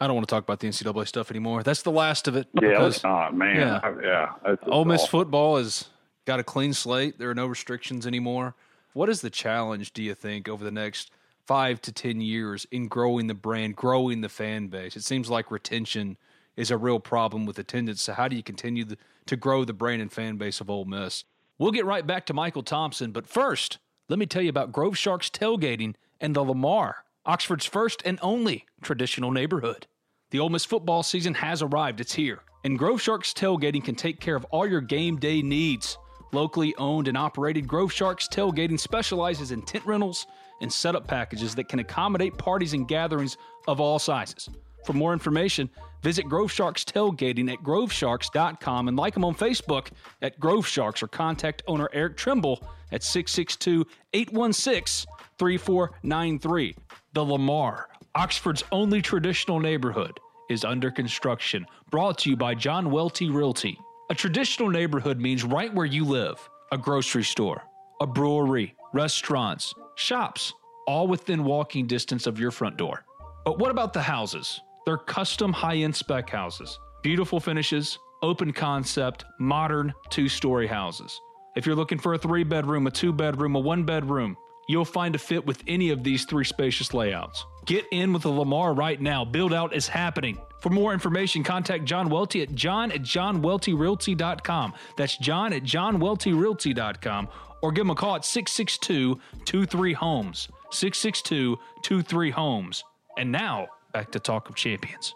[0.00, 1.62] I don't want to talk about the NCAA stuff anymore.
[1.62, 2.48] That's the last of it.
[2.54, 3.56] Yeah, because, not, man.
[3.56, 4.56] Yeah, I, yeah.
[4.66, 5.88] Ole Miss football has
[6.24, 7.18] got a clean slate.
[7.18, 8.54] There are no restrictions anymore.
[8.92, 11.10] What is the challenge, do you think, over the next
[11.46, 14.96] five to 10 years in growing the brand, growing the fan base?
[14.96, 16.16] It seems like retention
[16.60, 18.02] is a real problem with attendance.
[18.02, 20.84] So, how do you continue the, to grow the brand and fan base of Ole
[20.84, 21.24] Miss?
[21.58, 24.96] We'll get right back to Michael Thompson, but first, let me tell you about Grove
[24.96, 29.86] Sharks tailgating and the Lamar, Oxford's first and only traditional neighborhood.
[30.30, 34.20] The Ole Miss football season has arrived, it's here, and Grove Sharks tailgating can take
[34.20, 35.96] care of all your game day needs.
[36.32, 40.26] Locally owned and operated, Grove Sharks Tailgating specializes in tent rentals
[40.60, 43.36] and setup packages that can accommodate parties and gatherings
[43.66, 44.48] of all sizes.
[44.84, 45.68] For more information,
[46.02, 49.88] visit Grove Sharks tailgating at grovesharks.com and like them on Facebook
[50.22, 52.62] at Grove Sharks or contact owner Eric Trimble
[52.92, 56.76] at 662 816 3493.
[57.12, 60.18] The Lamar, Oxford's only traditional neighborhood,
[60.48, 61.66] is under construction.
[61.90, 63.78] Brought to you by John Welty Realty.
[64.10, 67.62] A traditional neighborhood means right where you live a grocery store,
[68.00, 70.52] a brewery, restaurants, shops,
[70.86, 73.04] all within walking distance of your front door.
[73.44, 74.60] But what about the houses?
[74.90, 81.20] They're custom high end spec houses, beautiful finishes, open concept, modern two story houses.
[81.54, 84.36] If you're looking for a three bedroom, a two bedroom, a one bedroom,
[84.68, 87.46] you'll find a fit with any of these three spacious layouts.
[87.66, 89.24] Get in with the Lamar right now.
[89.24, 90.38] Build out is happening.
[90.58, 94.72] For more information, contact John Welty at john at johnweltyrealty.com.
[94.96, 97.28] That's john at johnweltyrealty.com
[97.62, 100.48] or give him a call at 662 23 Homes.
[100.72, 102.82] 662 23 Homes.
[103.16, 105.14] And now, back to Talk of Champions.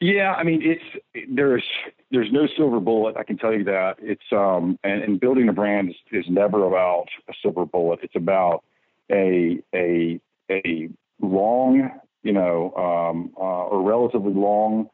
[0.00, 1.64] Yeah, I mean, it's there's
[2.10, 3.16] there's no silver bullet.
[3.16, 3.96] I can tell you that.
[3.98, 8.00] It's um and, and building a brand is, is never about a silver bullet.
[8.02, 8.62] It's about
[9.10, 10.20] a a
[10.50, 10.90] a
[11.20, 11.90] long,
[12.22, 14.90] you know, um, uh, or relatively long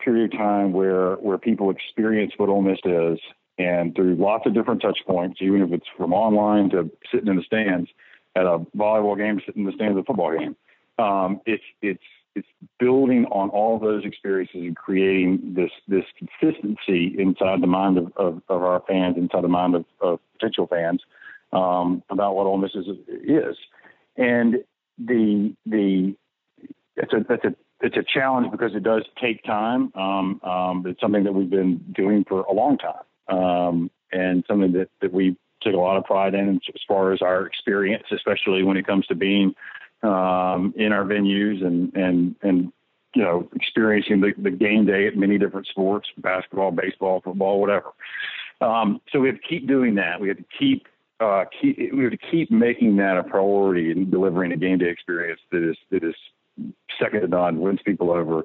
[0.00, 3.18] period of time where where people experience what Ole Miss is,
[3.58, 7.36] and through lots of different touch points, even if it's from online to sitting in
[7.36, 7.88] the stands
[8.36, 10.54] at a volleyball game, sitting in the stands at a football game.
[10.98, 12.02] Um, it's it's
[12.34, 18.12] it's building on all those experiences and creating this this consistency inside the mind of,
[18.16, 21.00] of, of our fans, inside the mind of, of potential fans
[21.52, 22.86] um, about what Ole Miss is,
[23.24, 23.56] is.
[24.16, 24.56] And
[24.98, 26.14] the the
[26.96, 29.92] it's a it's a it's a challenge because it does take time.
[29.94, 34.72] Um, um, it's something that we've been doing for a long time, um, and something
[34.72, 38.62] that that we take a lot of pride in as far as our experience, especially
[38.62, 39.54] when it comes to being
[40.02, 42.72] um, in our venues and and and
[43.14, 47.92] you know experiencing the, the game day at many different sports, basketball, baseball, football, whatever.
[48.60, 50.20] Um, so we have to keep doing that.
[50.20, 50.86] We have to keep
[51.20, 54.88] uh, keep we have to keep making that a priority and delivering a game day
[54.88, 56.14] experience that is that is
[57.00, 58.42] second to none, wins people over,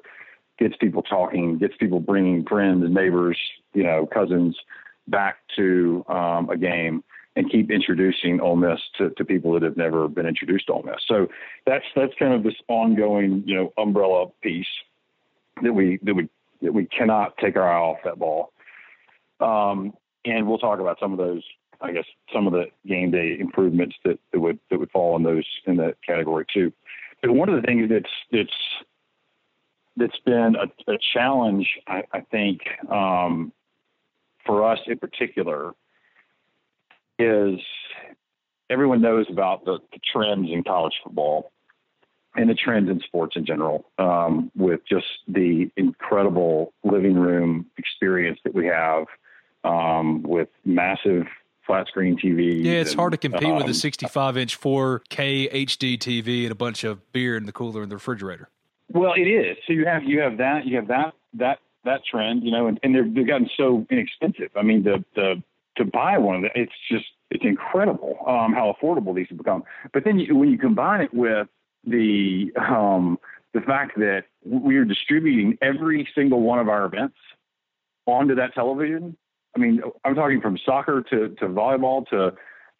[0.59, 3.37] gets people talking, gets people bringing friends, neighbors,
[3.73, 4.55] you know, cousins
[5.07, 7.03] back to um, a game
[7.35, 10.83] and keep introducing Ole Miss to, to people that have never been introduced to Ole
[10.83, 11.01] Miss.
[11.07, 11.27] So
[11.65, 14.65] that's that's kind of this ongoing, you know, umbrella piece
[15.63, 16.29] that we that we
[16.61, 18.51] that we cannot take our eye off that ball.
[19.39, 19.93] Um,
[20.25, 21.43] and we'll talk about some of those,
[21.79, 25.23] I guess, some of the game day improvements that, that would that would fall in
[25.23, 26.71] those in that category too.
[27.21, 28.57] But one of the things that's that's
[29.97, 33.51] that's been a, a challenge, I, I think, um,
[34.45, 35.73] for us in particular,
[37.21, 37.59] is
[38.69, 41.51] everyone knows about the, the, trends in college football
[42.35, 48.39] and the trends in sports in general, um, with just the incredible living room experience
[48.43, 49.05] that we have
[49.63, 51.25] um, with massive
[51.67, 52.63] flat screen TV.
[52.63, 56.43] Yeah, it's and, hard to compete um, with a um, 65 inch 4K HD TV
[56.43, 58.49] and a bunch of beer in the cooler in the refrigerator.
[58.93, 59.57] Well, it is.
[59.67, 62.79] So you have you have that you have that that that trend, you know, and,
[62.83, 64.51] and they've gotten so inexpensive.
[64.55, 65.41] I mean, the the
[65.83, 69.63] to buy one of them, it's just it's incredible um, how affordable these have become.
[69.93, 71.47] But then you, when you combine it with
[71.85, 73.17] the um,
[73.53, 77.17] the fact that we are distributing every single one of our events
[78.05, 79.17] onto that television.
[79.55, 82.33] I mean, I'm talking from soccer to, to volleyball to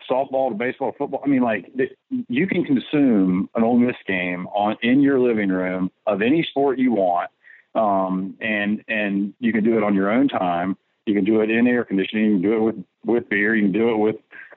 [0.10, 1.22] softball to baseball, football.
[1.24, 1.72] I mean, like
[2.10, 6.80] you can consume an Ole Miss game on in your living room of any sport
[6.80, 7.30] you want,
[7.76, 10.78] um, and and you can do it on your own time.
[11.12, 12.26] You can do it in air conditioning.
[12.26, 13.54] You can do it with with beer.
[13.54, 14.16] You can do it with,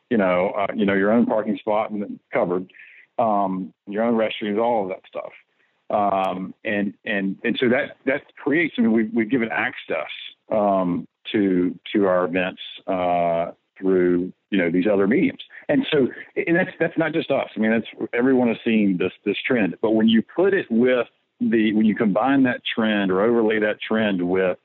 [0.09, 2.73] you know, uh, you know, your own parking spot and covered,
[3.19, 5.33] um, your own restrooms, all of that stuff.
[5.91, 8.75] Um, and and and so that that creates.
[8.79, 10.11] I mean, we we've given access
[10.53, 15.43] um, to to our events uh, through you know these other mediums.
[15.69, 17.49] And so, and that's that's not just us.
[17.57, 19.77] I mean, that's everyone has seen this this trend.
[19.83, 21.09] But when you put it with
[21.41, 24.59] the when you combine that trend or overlay that trend with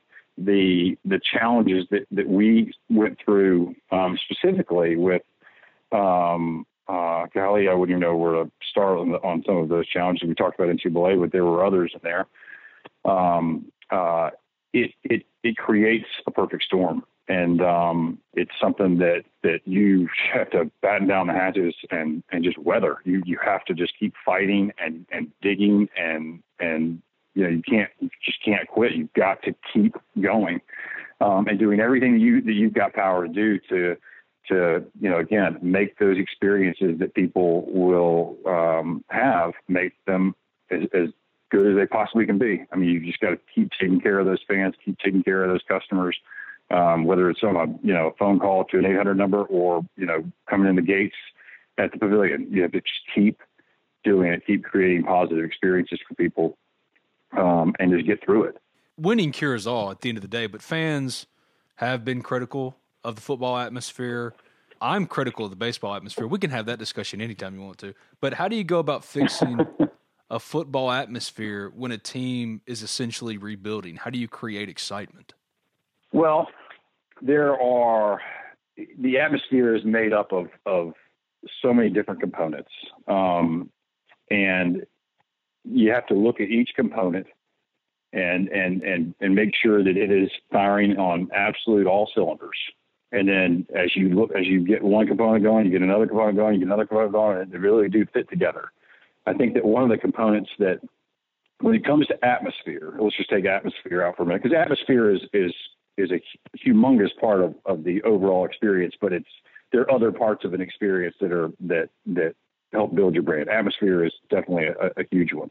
[0.46, 5.22] the the challenges that, that we went through um, specifically with
[5.92, 9.70] um, uh, golly, I wouldn't even know where to start on, the, on, some of
[9.70, 12.26] those challenges we talked about in NCAA, but there were others in there.
[13.06, 14.32] Um, uh,
[14.74, 20.50] it it it creates a perfect storm, and um, it's something that that you have
[20.52, 22.98] to batten down the hatches and and just weather.
[23.06, 27.02] You you have to just keep fighting and and digging and and
[27.36, 27.92] you know you can't
[28.30, 28.94] just can't quit.
[28.94, 30.62] You've got to keep going
[31.22, 33.96] um, and doing everything that you that you've got power to do to
[34.50, 40.36] to you know again make those experiences that people will um, have make them
[40.72, 41.10] as, as
[41.52, 42.64] good as they possibly can be.
[42.72, 45.44] I mean, you just got to keep taking care of those fans, keep taking care
[45.44, 46.16] of those customers,
[46.70, 49.82] um, whether it's on a you know a phone call to an 800 number or
[49.98, 51.16] you know coming in the gates
[51.78, 52.48] at the pavilion.
[52.50, 53.42] You have to just keep
[54.04, 56.58] doing it, keep creating positive experiences for people,
[57.38, 58.58] um, and just get through it.
[58.98, 61.26] Winning cures all at the end of the day, but fans
[61.76, 64.34] have been critical of the football atmosphere.
[64.82, 66.28] I'm critical of the baseball atmosphere.
[66.28, 67.94] We can have that discussion anytime you want to.
[68.22, 69.60] But how do you go about fixing
[70.30, 73.96] a football atmosphere when a team is essentially rebuilding?
[73.96, 75.34] How do you create excitement?
[76.12, 76.48] Well,
[77.22, 78.22] there are
[78.98, 80.94] the atmosphere is made up of of
[81.62, 82.72] so many different components,
[83.08, 83.70] um,
[84.30, 84.86] and
[85.64, 87.28] you have to look at each component
[88.14, 92.58] and and and and make sure that it is firing on absolute all cylinders.
[93.12, 96.38] And then as you look, as you get one component going, you get another component
[96.38, 98.72] going, you get another component going, and they really do fit together.
[99.26, 100.80] I think that one of the components that
[101.62, 105.12] when it comes to atmosphere, let's just take atmosphere out for a minute, because atmosphere
[105.14, 105.54] is is
[105.98, 106.22] is a
[106.58, 109.28] humongous part of, of the overall experience, but it's
[109.72, 112.36] there are other parts of an experience that are that that
[112.72, 113.50] help build your brand.
[113.50, 115.50] Atmosphere is definitely a, a huge one.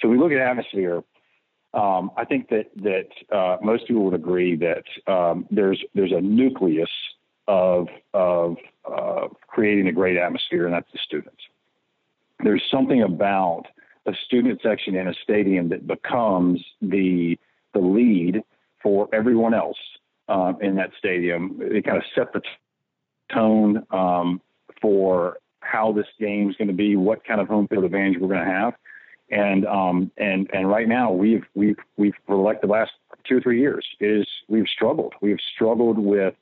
[0.00, 1.02] So we look at atmosphere.
[1.74, 6.20] Um, I think that that uh, most people would agree that um, there's there's a
[6.20, 6.90] nucleus
[7.48, 8.56] of of
[8.90, 11.40] uh, creating a great atmosphere, and that's the students.
[12.42, 13.64] There's something about
[14.06, 17.38] a student section in a stadium that becomes the
[17.74, 18.42] the lead
[18.82, 19.78] for everyone else
[20.28, 21.58] um, in that stadium.
[21.58, 22.40] They kind of set the
[23.32, 24.40] tone um,
[24.80, 25.38] for
[25.70, 28.44] how this game is going to be, what kind of home field advantage we're going
[28.44, 28.74] to have.
[29.30, 32.92] And um, and and right now we've we've we've for like the last
[33.28, 35.14] two or three years is we've struggled.
[35.20, 36.34] We've struggled with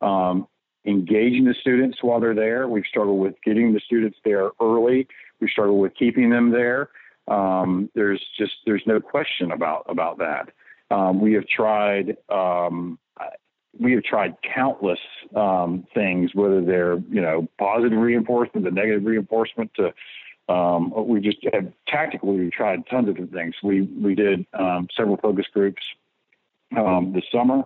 [0.00, 0.48] um,
[0.86, 2.68] engaging the students while they're there.
[2.68, 5.06] We've struggled with getting the students there early.
[5.40, 6.88] We've struggled with keeping them there.
[7.28, 10.50] Um, there's just there's no question about about that.
[10.90, 12.98] Um, we have tried um,
[13.78, 14.98] we have tried countless
[15.34, 19.70] um, things, whether they're you know positive reinforcement, the negative reinforcement.
[19.76, 23.54] To um, we just have tactically we tried tons of different things.
[23.62, 25.82] We we did um, several focus groups
[26.76, 27.62] um, this summer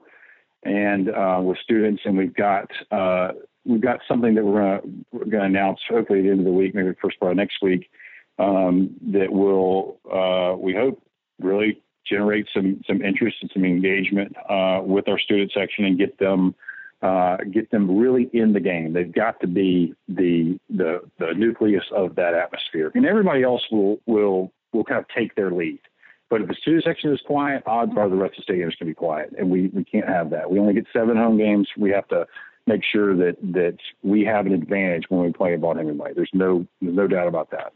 [0.63, 3.33] and uh, with students, and we've got uh,
[3.65, 4.81] we've got something that we're
[5.29, 7.57] gonna announce hopefully at the end of the week, maybe the first part of next
[7.63, 7.91] week,
[8.39, 11.03] um, that will uh, we hope
[11.41, 16.19] really generate some some interest and some engagement uh, with our student section and get
[16.19, 16.55] them
[17.03, 18.93] uh, get them really in the game.
[18.93, 23.99] They've got to be the the the nucleus of that atmosphere, and everybody else will
[24.07, 25.81] will will kind of take their lead.
[26.29, 28.75] But if the student section is quiet, odds are the rest of the stadium is
[28.75, 30.51] going to be quiet, and we we can't have that.
[30.51, 31.69] We only get seven home games.
[31.77, 32.27] We have to
[32.67, 36.13] make sure that that we have an advantage when we play about anyway.
[36.15, 37.73] There's no there's no doubt about that.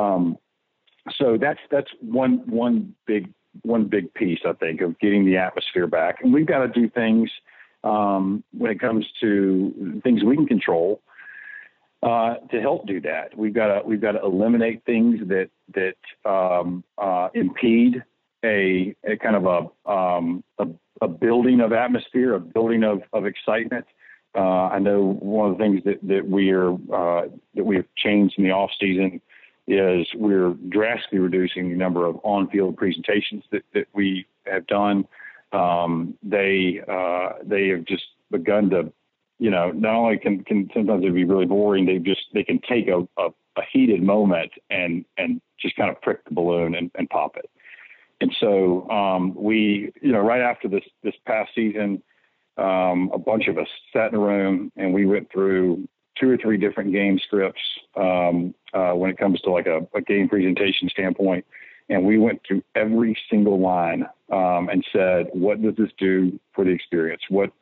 [0.00, 0.38] Um,
[1.18, 3.32] so that's that's one one big
[3.62, 6.16] one big piece, I think, of getting the atmosphere back.
[6.22, 7.30] And we've got to do things
[7.82, 11.00] um, when it comes to things we can control
[12.02, 13.36] uh, to help do that.
[13.36, 18.02] We've got to we've got to eliminate things that that um, uh, impede
[18.44, 20.66] a, a, kind of a, um, a,
[21.00, 23.86] a building of atmosphere, a building of of excitement.
[24.36, 27.86] Uh, I know one of the things that that we are uh, that we have
[27.96, 29.20] changed in the off season
[29.66, 35.06] is we're drastically reducing the number of on-field presentations that, that we have done.
[35.52, 38.92] Um, they uh, they have just begun to,
[39.38, 42.60] you know, not only can, can sometimes it be really boring, they just they can
[42.68, 46.90] take a, a, a, heated moment and and just kind of prick the balloon and,
[46.96, 47.48] and pop it.
[48.20, 52.02] And so um, we, you know, right after this this past season,
[52.56, 55.88] um, a bunch of us sat in a room and we went through
[56.18, 57.60] two or three different game scripts
[57.96, 61.44] um, uh, when it comes to like a, a, game presentation standpoint.
[61.88, 66.64] And we went through every single line um, and said, what does this do for
[66.64, 67.22] the experience?
[67.28, 67.52] What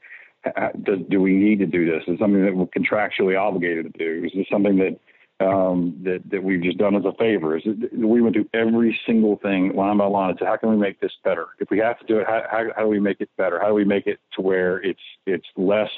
[1.09, 2.03] do we need to do this?
[2.07, 4.25] Is something that we're contractually obligated to do?
[4.25, 4.99] Is this something that
[5.45, 7.57] um, that that we've just done as a favor?
[7.57, 10.77] Is it, we went through every single thing line by line said, how can we
[10.77, 11.47] make this better?
[11.59, 13.59] If we have to do it, how, how, how do we make it better?
[13.61, 15.91] How do we make it to where it's it's less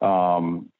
[0.00, 0.70] um,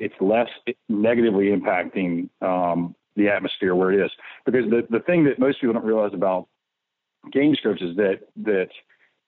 [0.00, 0.48] it's less
[0.88, 4.10] negatively impacting um, the atmosphere where it is.
[4.46, 6.48] Because the, the thing that most people don't realize about
[7.32, 8.68] game scripts is that that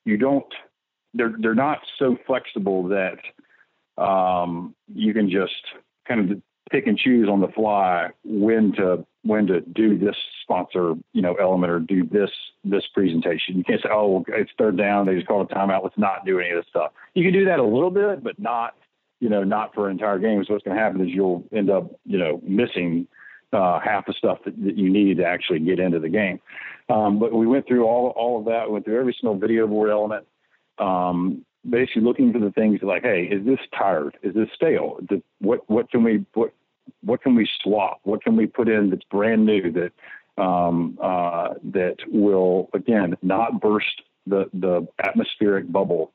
[0.05, 0.47] you don't
[1.15, 3.19] they're they're not so flexible that
[4.03, 5.53] um, you can just
[6.09, 10.95] kind of pick and choose on the fly when to when to do this sponsor
[11.13, 12.31] you know element or do this
[12.65, 13.59] this presentation.
[13.59, 16.41] You can't say oh it's third down they just called a timeout let's not do
[16.41, 16.93] any of this stuff.
[17.15, 18.75] You can do that a little bit but not
[19.23, 20.45] you know, not for an entire game.
[20.45, 23.07] So what's going to happen is you'll end up, you know, missing
[23.53, 26.41] uh, half the stuff that, that you need to actually get into the game.
[26.89, 28.67] Um, but we went through all all of that.
[28.67, 30.27] We went through every single video board element.
[30.79, 34.19] Um, basically looking for the things like, hey, is this tired?
[34.25, 34.99] Is this stale?
[35.39, 36.53] What what can we what
[37.05, 38.01] what can we swap?
[38.03, 43.61] What can we put in that's brand new that um, uh, that will again not
[43.61, 46.13] burst the the atmospheric bubble,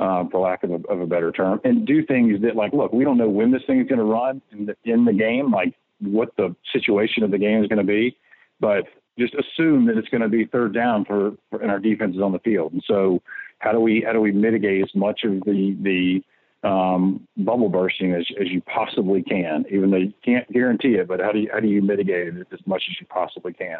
[0.00, 2.92] uh, for lack of a, of a better term, and do things that like, look,
[2.92, 5.50] we don't know when this thing is going to run in the, in the game,
[5.50, 8.16] like what the situation of the game is going to be,
[8.60, 8.84] but
[9.18, 12.20] just assume that it's going to be third down for, for and our defense is
[12.20, 13.22] on the field, and so
[13.58, 16.22] how do we how do we mitigate as much of the the
[16.66, 21.20] um, bubble bursting as, as you possibly can, even though you can't guarantee it, but
[21.20, 23.78] how do you, how do you mitigate it as much as you possibly can?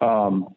[0.00, 0.54] Um,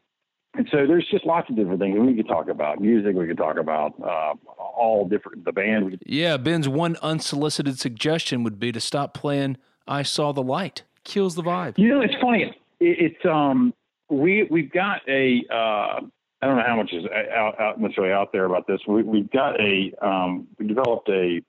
[0.58, 2.80] and so there's just lots of different things we could talk about.
[2.80, 6.01] Music, we could talk about uh, all different, the band.
[6.06, 10.84] Yeah, Ben's one unsolicited suggestion would be to stop playing I Saw the Light.
[11.03, 11.78] Kills the vibe.
[11.78, 12.43] You know, it's funny.
[12.43, 13.74] It, it's, um,
[14.10, 16.01] we, we've got a, uh,
[16.41, 18.80] I don't know how much is out, out necessarily out there about this.
[18.88, 21.41] We, we've got a, um, we developed a,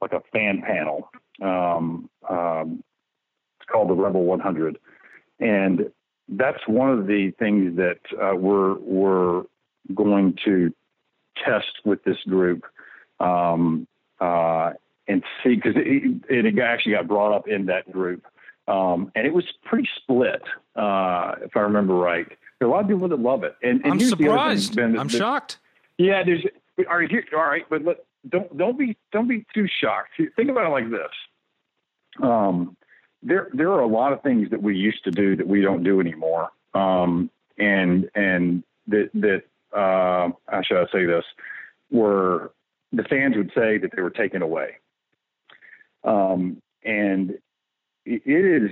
[0.00, 1.10] like a fan panel.
[1.42, 2.82] Um, um,
[3.60, 4.78] it's called the Rebel 100.
[5.40, 5.90] And
[6.28, 9.44] that's one of the things that uh, we're, we're
[9.94, 10.72] going to
[11.44, 12.64] test with this group
[13.20, 13.86] um,
[14.20, 14.72] uh,
[15.08, 18.26] and see, because it, it, actually got brought up in that group.
[18.66, 20.42] Um, and it was pretty split,
[20.74, 22.26] uh, if I remember right.
[22.58, 23.54] There are a lot of people that love it.
[23.62, 24.74] And, and I'm surprised.
[24.74, 25.58] Thing, ben, I'm shocked.
[25.98, 26.44] Yeah, there's.
[26.90, 27.98] All right, here, all right, but let,
[28.28, 30.10] don't don't be don't be too shocked.
[30.36, 31.10] Think about it like this.
[32.22, 32.76] Um,
[33.22, 35.82] there there are a lot of things that we used to do that we don't
[35.82, 36.50] do anymore.
[36.74, 39.42] Um, and and that that
[39.76, 41.24] uh, how should I say this?
[41.90, 42.52] Were
[42.92, 44.76] the fans would say that they were taken away.
[46.04, 47.38] Um, and
[48.04, 48.70] it is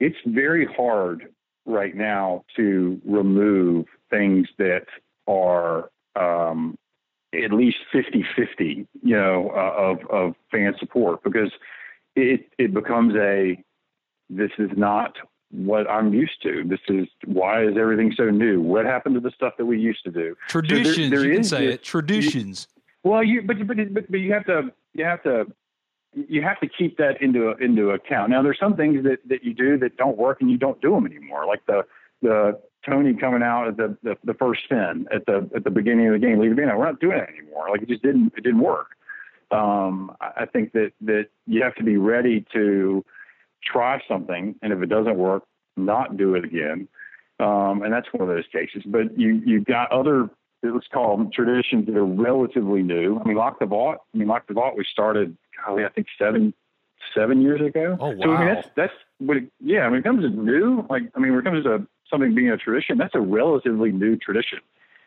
[0.00, 1.32] it's very hard
[1.66, 4.86] right now to remove things that
[5.26, 6.76] are um,
[7.32, 11.50] at least 50 50, you know, uh, of, of fan support because
[12.16, 13.62] it, it becomes a
[14.30, 15.16] this is not
[15.50, 16.64] what I'm used to.
[16.64, 18.60] This is why is everything so new?
[18.60, 20.34] What happened to the stuff that we used to do?
[20.48, 21.82] Traditions, so there, there you can say this, it.
[21.84, 22.68] Traditions.
[23.04, 25.46] You, well, you but, but but but you have to you have to
[26.14, 28.30] you have to keep that into into account.
[28.30, 30.92] Now, there's some things that that you do that don't work, and you don't do
[30.92, 31.46] them anymore.
[31.46, 31.82] Like the
[32.22, 36.08] the Tony coming out at the the, the first spin at the at the beginning
[36.08, 37.70] of the game, leaving We're not doing it anymore.
[37.70, 38.88] Like it just didn't it didn't work.
[39.50, 43.04] Um, I think that that you have to be ready to
[43.64, 45.44] try something, and if it doesn't work,
[45.76, 46.88] not do it again.
[47.40, 48.82] Um, and that's one of those cases.
[48.86, 50.30] But you you've got other
[50.62, 53.18] let's call them traditions that are relatively new.
[53.18, 53.98] I mean, Lock the Vault.
[54.14, 54.74] I mean, Lock the Vault.
[54.76, 56.54] We started golly, I think seven
[57.14, 57.96] seven years ago.
[58.00, 58.16] Oh wow!
[58.22, 59.36] So I mean, that's that's what.
[59.38, 61.64] It, yeah, I mean, when it comes to new, like I mean, when it comes
[61.64, 64.60] to something being a tradition, that's a relatively new tradition.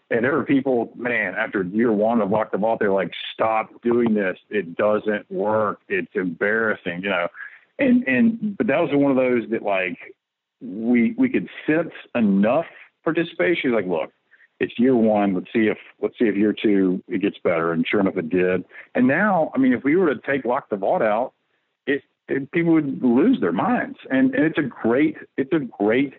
[0.09, 3.69] And there are people, man, after year one of Lock the Vault, they're like, stop
[3.81, 4.37] doing this.
[4.49, 5.81] It doesn't work.
[5.89, 7.27] It's embarrassing, you know.
[7.79, 9.97] And and but that was one of those that like
[10.61, 12.65] we we could sense enough
[13.03, 13.73] participation.
[13.73, 14.11] Like, look,
[14.59, 15.33] it's year one.
[15.33, 17.73] Let's see if let's see if year two it gets better.
[17.73, 18.63] And sure enough, it did.
[18.95, 21.33] And now, I mean, if we were to take lock the vault out,
[21.85, 23.97] it, it people would lose their minds.
[24.09, 26.13] And, and it's a great it's a great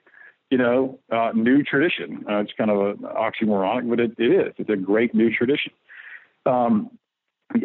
[0.50, 2.24] you know uh, new tradition.
[2.28, 4.54] Uh, it's kind of an oxymoronic, but it, it is.
[4.58, 5.72] It's a great new tradition.
[6.46, 6.90] Um,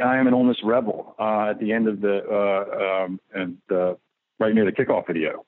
[0.03, 3.57] I am an Miss rebel uh, at the end of the uh, um, and
[4.39, 5.45] right near the kickoff video.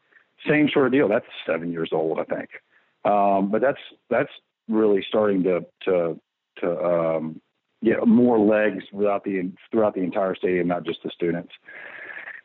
[0.48, 1.08] Same sort of deal.
[1.08, 2.50] That's seven years old, I think.
[3.06, 3.80] Um, but that's
[4.10, 4.30] that's
[4.68, 6.20] really starting to to
[6.62, 7.42] to um,
[7.84, 11.54] get more legs throughout the throughout the entire stadium, not just the students.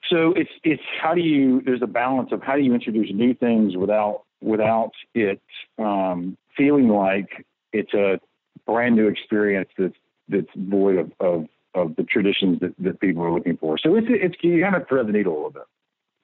[0.09, 3.35] So it's it's how do you there's a balance of how do you introduce new
[3.35, 5.41] things without without it
[5.79, 8.21] um, feeling like it's a
[8.67, 9.95] brand new experience that's
[10.29, 13.79] that's void of, of, of the traditions that, that people are looking for.
[13.79, 15.65] So it's it's you kind of thread the needle a little bit.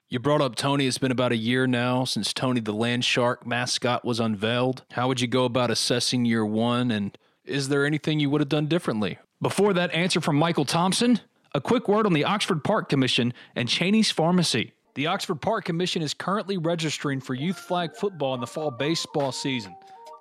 [0.09, 0.87] You brought up Tony.
[0.87, 4.85] It's been about a year now since Tony the Land Shark mascot was unveiled.
[4.91, 6.91] How would you go about assessing year one?
[6.91, 9.19] And is there anything you would have done differently?
[9.41, 11.19] Before that answer from Michael Thompson,
[11.53, 14.73] a quick word on the Oxford Park Commission and Cheney's Pharmacy.
[14.97, 19.31] The Oxford Park Commission is currently registering for youth flag football in the fall baseball
[19.31, 19.75] season.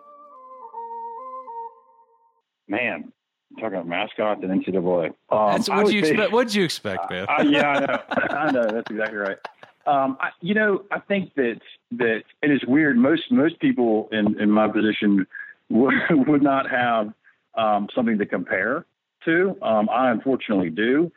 [2.68, 3.12] Man,
[3.54, 5.12] talking about mascots and NCAA.
[5.30, 6.32] Um, what you expect.
[6.32, 7.26] What did you expect, man?
[7.28, 8.02] Uh, yeah, I know.
[8.36, 8.66] I know.
[8.70, 9.38] That's exactly right.
[9.86, 11.60] Um, I, you know, I think that
[11.92, 12.96] that it is weird.
[12.96, 15.26] Most most people in in my position
[15.70, 17.12] would, would not have
[17.54, 18.84] um, something to compare
[19.24, 19.56] to.
[19.62, 21.10] Um, I unfortunately do.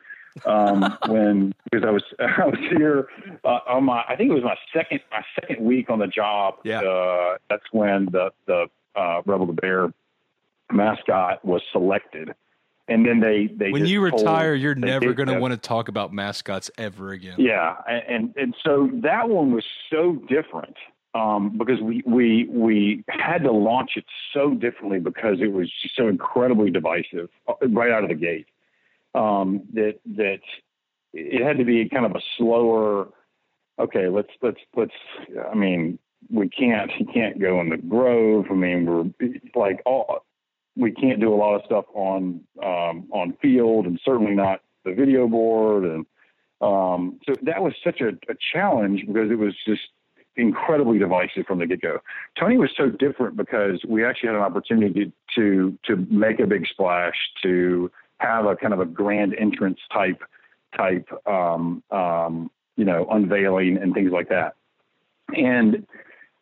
[0.46, 3.08] um, when because I was I was here
[3.44, 6.54] uh, on my I think it was my second my second week on the job.
[6.64, 6.80] Yeah.
[6.80, 8.66] Uh, that's when the the
[8.96, 9.92] uh, Rebel the Bear
[10.72, 12.34] mascot was selected.
[12.88, 16.12] And then they, they when you retire, you're never going to want to talk about
[16.12, 17.36] mascots ever again.
[17.38, 20.76] Yeah, and and so that one was so different
[21.14, 26.08] um, because we we we had to launch it so differently because it was so
[26.08, 28.46] incredibly divisive uh, right out of the gate.
[29.14, 30.40] Um, that that
[31.12, 33.08] it had to be kind of a slower.
[33.78, 34.92] Okay, let's let's let's.
[35.50, 35.98] I mean,
[36.30, 38.46] we can't he can't go in the grove.
[38.50, 40.24] I mean, we're like all
[40.76, 44.94] we can't do a lot of stuff on um, on field, and certainly not the
[44.94, 45.84] video board.
[45.84, 46.06] And
[46.60, 49.82] um, so that was such a, a challenge because it was just
[50.36, 51.98] incredibly divisive from the get go.
[52.38, 56.66] Tony was so different because we actually had an opportunity to to make a big
[56.66, 60.22] splash, to have a kind of a grand entrance type
[60.76, 64.54] type um, um, you know unveiling and things like that.
[65.36, 65.86] And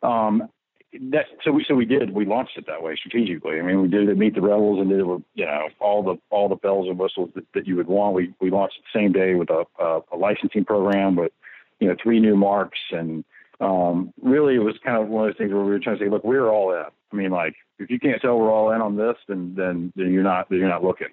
[0.02, 0.48] um,
[0.92, 3.58] that so we so we did we launched it that way strategically.
[3.58, 6.16] I mean, we did it meet the rebels and did it you know all the
[6.30, 8.14] all the bells and whistles that, that you would want.
[8.14, 11.32] We we launched the same day with a, a, a licensing program with
[11.78, 13.24] you know three new marks and
[13.60, 16.04] um, really it was kind of one of those things where we were trying to
[16.04, 16.84] say, look, we're all in.
[17.12, 20.12] I mean, like if you can't tell we're all in on this, then then, then
[20.12, 21.08] you're not then you're not looking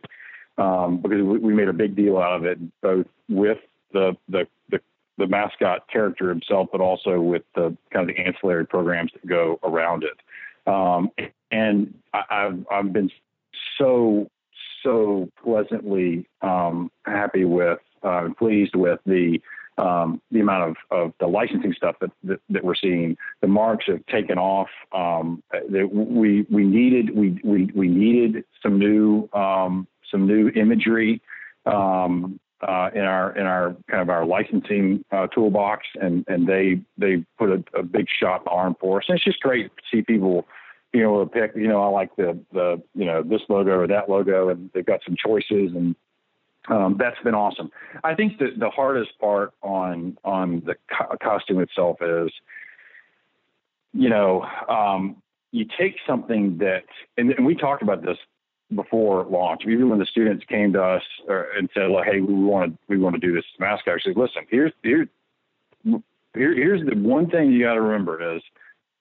[0.57, 3.57] um, because we, we made a big deal out of it both with
[3.93, 4.79] the the the
[5.17, 9.59] the mascot character himself, but also with the kind of the ancillary programs that go
[9.63, 10.71] around it.
[10.71, 11.09] Um,
[11.51, 13.09] and I, have I've been
[13.77, 14.29] so
[14.83, 19.39] so pleasantly um, happy with uh, pleased with the
[19.77, 23.15] um, the amount of, of the licensing stuff that, that, that we're seeing.
[23.41, 24.69] The marks have taken off.
[24.91, 31.21] Um, we we needed we, we we needed some new um, some new imagery.
[31.65, 36.81] Um, uh, in our in our kind of our licensing uh, toolbox, and and they
[36.97, 39.05] they put a, a, big shot in the arm for us.
[39.07, 40.47] And it's just great to see people,
[40.93, 41.51] you know, pick.
[41.55, 44.85] You know, I like the the you know this logo or that logo, and they've
[44.85, 45.95] got some choices, and
[46.67, 47.71] um, that's been awesome.
[48.03, 52.31] I think that the hardest part on on the co- costume itself is,
[53.93, 56.83] you know, um, you take something that,
[57.17, 58.17] and, and we talked about this
[58.75, 59.63] before launch.
[59.65, 62.97] Even when the students came to us and said, like, "Hey, we want to we
[62.97, 65.07] want to do this mascot," I said, "Listen, here's here,
[65.83, 68.41] here here's the one thing you got to remember is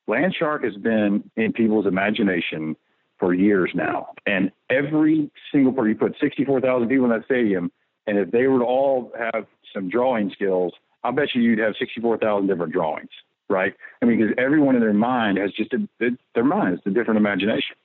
[0.09, 2.77] Landshark has been in people's imagination
[3.19, 7.73] for years now, and every single part you put 64,000 people in that stadium,
[8.07, 11.75] and if they were to all have some drawing skills, I bet you you'd have
[11.79, 13.11] 64,000 different drawings."
[13.49, 13.75] Right?
[14.03, 15.89] I mean, because everyone in their mind has just a,
[16.35, 17.77] their mind is a different imagination.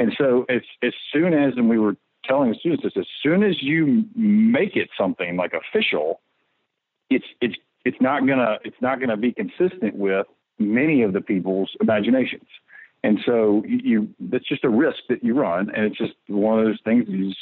[0.00, 1.94] And so as as soon as and we were
[2.24, 6.20] telling the students this, as soon as you make it something like official,
[7.10, 10.26] it's it's it's not gonna it's not gonna be consistent with
[10.58, 12.46] many of the people's imaginations.
[13.04, 16.64] And so you, that's just a risk that you run, and it's just one of
[16.66, 17.04] those things.
[17.06, 17.40] You just,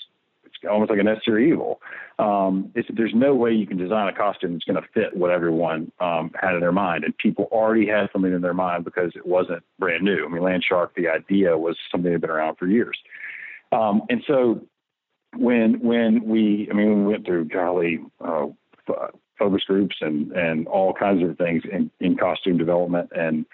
[0.69, 1.81] almost like a necessary evil.
[2.19, 5.93] Um, there's no way you can design a costume that's going to fit what everyone
[6.01, 9.27] um, had in their mind, and people already had something in their mind because it
[9.27, 10.25] wasn't brand new.
[10.25, 12.99] I mean, Landshark, the idea was something that had been around for years,
[13.73, 14.63] um, and so
[15.37, 18.47] when when we, I mean, we went through golly uh,
[19.39, 23.47] focus groups and and all kinds of things in, in costume development and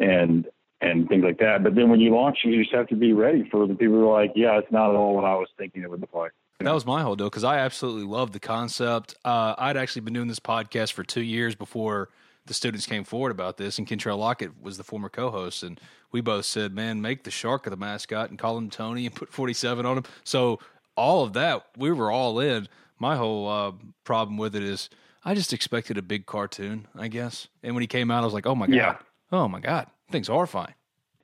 [0.00, 0.46] and
[0.80, 1.62] and things like that.
[1.62, 4.08] But then when you launch, you just have to be ready for the people who
[4.08, 6.32] are like, yeah, it's not at all what I was thinking it would look like.
[6.60, 9.14] That was my whole deal because I absolutely love the concept.
[9.24, 12.08] Uh, I'd actually been doing this podcast for two years before
[12.46, 15.80] the students came forward about this, and Kentrell Lockett was the former co-host, and
[16.10, 19.14] we both said, "Man, make the shark of the mascot and call him Tony and
[19.14, 20.58] put 47 on him." So
[20.96, 22.66] all of that, we were all in.
[22.98, 24.90] My whole uh, problem with it is,
[25.24, 27.46] I just expected a big cartoon, I guess.
[27.62, 28.96] And when he came out, I was like, "Oh my god, yeah.
[29.30, 30.74] Oh my God, things are fine.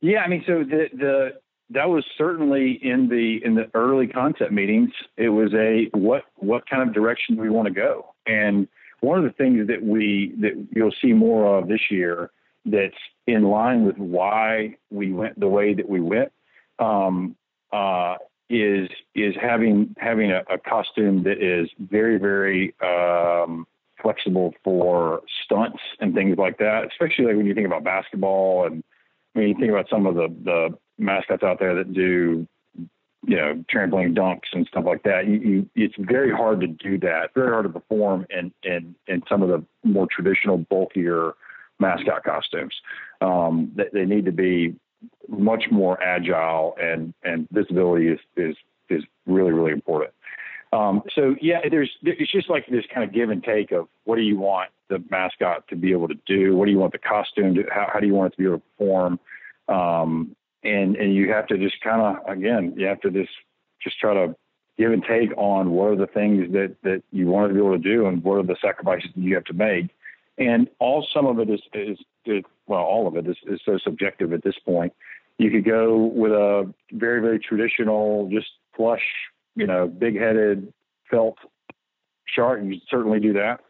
[0.00, 1.40] Yeah, I mean, so the the
[1.74, 4.90] that was certainly in the in the early concept meetings.
[5.16, 8.14] It was a what what kind of direction do we want to go?
[8.26, 8.68] And
[9.00, 12.30] one of the things that we that you'll see more of this year
[12.64, 12.94] that's
[13.26, 16.32] in line with why we went the way that we went
[16.78, 17.36] um,
[17.72, 18.16] uh,
[18.48, 23.66] is is having having a, a, costume that is very very um,
[24.00, 26.86] flexible for stunts and things like that.
[26.90, 28.84] Especially like when you think about basketball and
[29.32, 32.46] when you think about some of the the mascots out there that do
[33.26, 35.26] you know trampoline dunks and stuff like that.
[35.26, 37.30] You, you, it's very hard to do that.
[37.34, 41.32] Very hard to perform in in in some of the more traditional bulkier
[41.78, 42.74] mascot costumes.
[43.20, 44.76] Um, they, they need to be
[45.28, 48.56] much more agile and and visibility is is
[48.88, 50.12] is really really important.
[50.72, 54.16] Um, so yeah, there's it's just like this kind of give and take of what
[54.16, 56.98] do you want the mascot to be able to do, what do you want the
[56.98, 59.20] costume to, how, how do you want it to be able to perform,
[59.68, 63.32] um, and and you have to just kind of again you have to just
[63.82, 64.34] just try to
[64.76, 67.72] give and take on what are the things that that you want to be able
[67.72, 69.90] to do and what are the sacrifices that you have to make
[70.38, 73.78] and all some of it is, is, is well, all of it is, is so
[73.78, 74.92] subjective at this point.
[75.38, 79.02] You could go with a very, very traditional, just plush,
[79.54, 80.72] you know, big headed
[81.10, 81.36] felt
[82.26, 82.60] shark.
[82.64, 83.60] You certainly do that.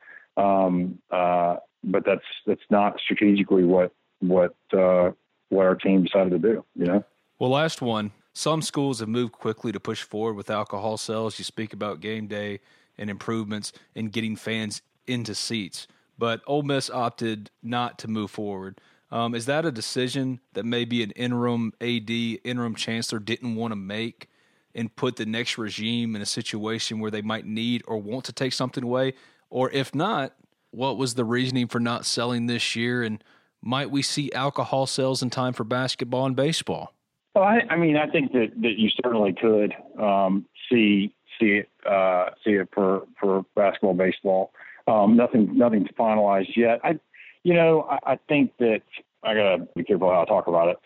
[0.41, 5.11] Um, uh, but that's, that's not strategically what, what, uh,
[5.49, 7.05] what our team decided to do, you know?
[7.39, 8.13] Well, last one.
[8.33, 11.39] Some schools have moved quickly to push forward with alcohol sales.
[11.39, 12.61] You speak about game day
[12.99, 15.87] and improvements in getting fans into seats
[16.19, 18.81] but Ole Miss opted not to move forward.
[19.11, 23.77] Um, is that a decision that maybe an interim AD, interim chancellor didn't want to
[23.77, 24.29] make
[24.75, 28.33] and put the next regime in a situation where they might need or want to
[28.33, 29.15] take something away?
[29.51, 30.35] Or if not,
[30.71, 33.03] what was the reasoning for not selling this year?
[33.03, 33.23] And
[33.65, 36.93] might we see alcohol sales in time for basketball and baseball?
[37.35, 41.69] Well, I, I mean, I think that, that you certainly could um, see see it
[41.89, 44.53] uh, see it for for basketball, baseball.
[44.87, 46.81] Um, nothing, nothing's finalized yet.
[46.85, 46.99] I,
[47.43, 48.83] you know, I, I think that
[49.23, 50.79] I gotta be careful how I talk about it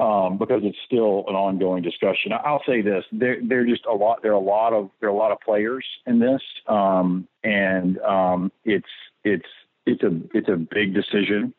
[0.00, 2.32] um, because it's still an ongoing discussion.
[2.32, 4.22] I'll say this: there, there are just a lot.
[4.22, 7.98] There are a lot of there are a lot of players in this, um, and
[8.00, 8.88] um, it's
[9.22, 9.46] it's
[9.86, 11.54] it's a it's a big decision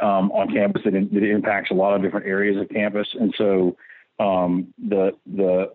[0.00, 3.76] um, on campus that, that impacts a lot of different areas of campus, and so
[4.18, 5.72] um, the the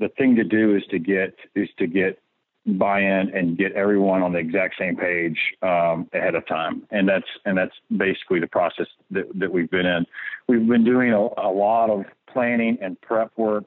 [0.00, 2.18] the thing to do is to get is to get
[2.66, 6.82] buy in and get everyone on the exact same page um, ahead of time.
[6.90, 10.06] And that's and that's basically the process that, that we've been in.
[10.48, 13.64] We've been doing a, a lot of planning and prep work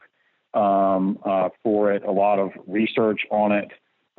[0.53, 3.71] um, uh, for it, a lot of research on it.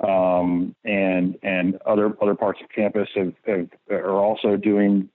[0.07, 5.09] Um, and and other other parts of campus have, have are also doing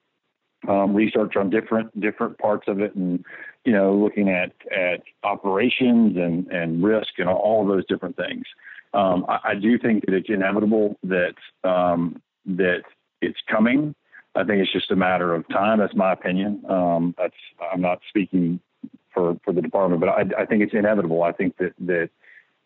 [0.67, 3.23] um, research on different different parts of it, and
[3.65, 8.43] you know looking at at operations and and risk and all of those different things.
[8.93, 11.33] Um, I, I, do think that it's inevitable that
[11.63, 12.83] um, that
[13.21, 13.95] it's coming.
[14.35, 15.79] I think it's just a matter of time.
[15.79, 16.63] That's my opinion.
[16.69, 17.35] Um, that's
[17.71, 18.59] I'm not speaking
[19.13, 21.23] for for the department, but I, I think it's inevitable.
[21.23, 22.09] I think that that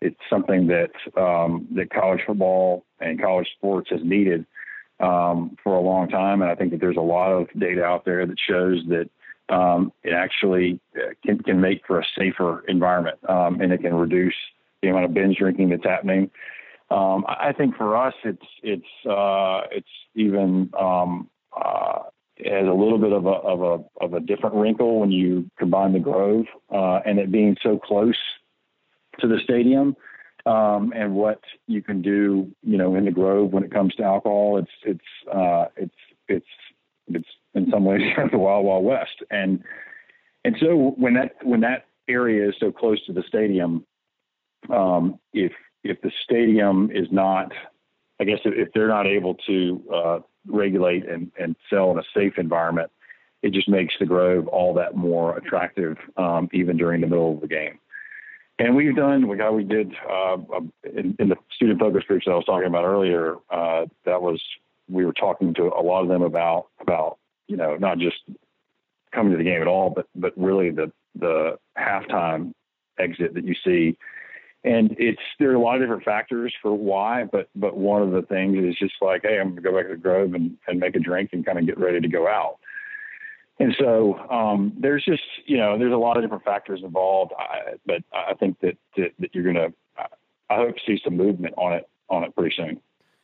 [0.01, 4.45] it's something that um, that college football and college sports has needed
[4.99, 8.05] um, for a long time, and I think that there's a lot of data out
[8.05, 9.09] there that shows that
[9.53, 13.93] um, it actually uh, can, can make for a safer environment, um, and it can
[13.93, 14.35] reduce
[14.81, 16.29] the amount of binge drinking that's happening.
[16.89, 22.03] Um, I think for us, it's it's uh, it's even um, uh,
[22.45, 25.93] has a little bit of a of a of a different wrinkle when you combine
[25.93, 28.17] the Grove uh, and it being so close
[29.19, 29.95] to the stadium.
[30.47, 34.03] Um, and what you can do, you know, in the Grove when it comes to
[34.03, 35.95] alcohol, it's it's uh, it's
[36.29, 36.45] it's
[37.07, 39.23] it's in some ways the wild wild west.
[39.29, 39.61] And
[40.45, 43.85] and so when that when that area is so close to the stadium,
[44.69, 45.51] um, if
[45.83, 47.51] if the stadium is not,
[48.21, 52.37] I guess if, they're not able to uh, regulate and, and sell in a safe
[52.37, 52.89] environment,
[53.43, 57.41] it just makes the Grove all that more attractive, um, even during the middle of
[57.41, 57.79] the game.
[58.59, 60.37] And we've done, we got, we did uh,
[60.83, 63.35] in, in, the student focus groups that I was talking about earlier.
[63.51, 64.41] Uh, that was
[64.89, 68.17] we were talking to a lot of them about about you know not just
[69.13, 72.53] coming to the game at all, but but really the the halftime
[72.97, 73.95] exit that you see
[74.63, 78.11] and it's there are a lot of different factors for why, but but one of
[78.11, 80.79] the things is just like, hey, I'm gonna go back to the Grove and, and
[80.79, 82.57] make a drink and kind of get ready to go out.
[83.59, 87.73] And so um, there's just you know there's a lot of different factors involved, I,
[87.85, 89.69] but I think that, that that you're gonna
[90.49, 92.79] I hope to see some movement on it on it pretty soon.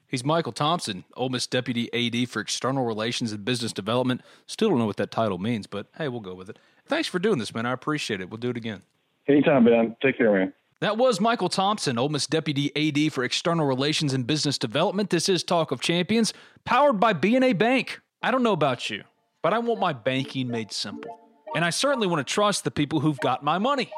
[0.07, 4.21] He's Michael Thompson, Ole Miss Deputy AD for External Relations and Business Development.
[4.45, 6.59] Still don't know what that title means, but hey, we'll go with it.
[6.85, 7.65] Thanks for doing this, man.
[7.65, 8.29] I appreciate it.
[8.29, 8.83] We'll do it again.
[9.27, 9.95] Anytime, Ben.
[10.01, 10.53] Take care, man.
[10.81, 15.09] That was Michael Thompson, Ole Miss Deputy AD for External Relations and Business Development.
[15.09, 16.33] This is Talk of Champions,
[16.65, 18.01] powered by BNA Bank.
[18.21, 19.03] I don't know about you,
[19.43, 21.19] but I want my banking made simple.
[21.53, 23.91] And I certainly want to trust the people who've got my money.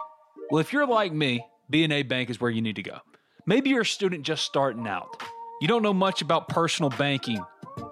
[0.50, 2.98] Well, if you're like me, BNA Bank is where you need to go.
[3.46, 5.24] Maybe you're a student just starting out.
[5.62, 7.40] You don't know much about personal banking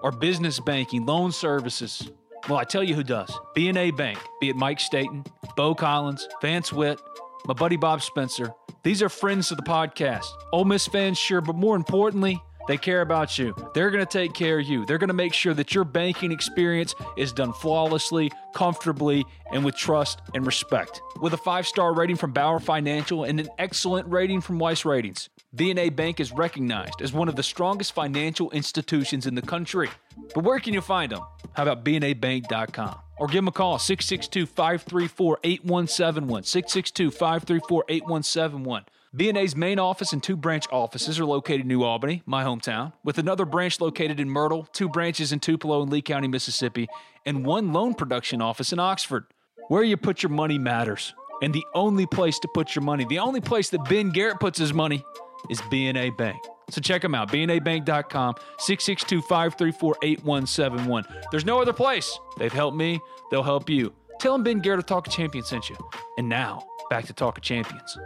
[0.02, 2.10] or business banking, loan services.
[2.48, 3.30] Well, I tell you who does.
[3.56, 5.24] BNA Bank, be it Mike Staten,
[5.56, 7.00] Bo Collins, Vance Witt,
[7.46, 8.52] my buddy Bob Spencer.
[8.82, 10.26] These are friends of the podcast.
[10.52, 13.54] Ole Miss fans, sure, but more importantly, they care about you.
[13.74, 14.86] They're going to take care of you.
[14.86, 19.76] They're going to make sure that your banking experience is done flawlessly, comfortably, and with
[19.76, 21.00] trust and respect.
[21.20, 25.28] With a five star rating from Bauer Financial and an excellent rating from Weiss Ratings,
[25.54, 29.88] B&A Bank is recognized as one of the strongest financial institutions in the country.
[30.34, 31.22] But where can you find them?
[31.52, 32.98] How about bnabank.com?
[33.16, 36.42] Or give them a call, 662 534 8171.
[36.42, 38.84] 662 534 8171.
[39.16, 43.16] B&A's main office and two branch offices are located in New Albany, my hometown, with
[43.16, 46.88] another branch located in Myrtle, two branches in Tupelo and Lee County, Mississippi,
[47.24, 49.26] and one loan production office in Oxford.
[49.68, 51.14] Where you put your money matters.
[51.42, 54.58] And the only place to put your money, the only place that Ben Garrett puts
[54.58, 55.04] his money
[55.48, 56.42] is B&A Bank.
[56.70, 61.04] So check them out, bnabank.com, 662-534-8171.
[61.30, 62.18] There's no other place.
[62.38, 62.98] They've helped me,
[63.30, 63.94] they'll help you.
[64.18, 65.76] Tell them Ben Garrett of Talk Champions sent you.
[66.18, 67.96] And now, back to Talk of Champions.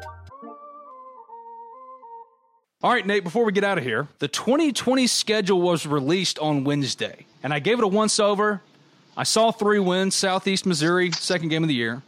[2.80, 6.62] All right, Nate, before we get out of here, the 2020 schedule was released on
[6.62, 8.62] Wednesday, and I gave it a once over.
[9.16, 12.02] I saw three wins Southeast Missouri, second game of the year,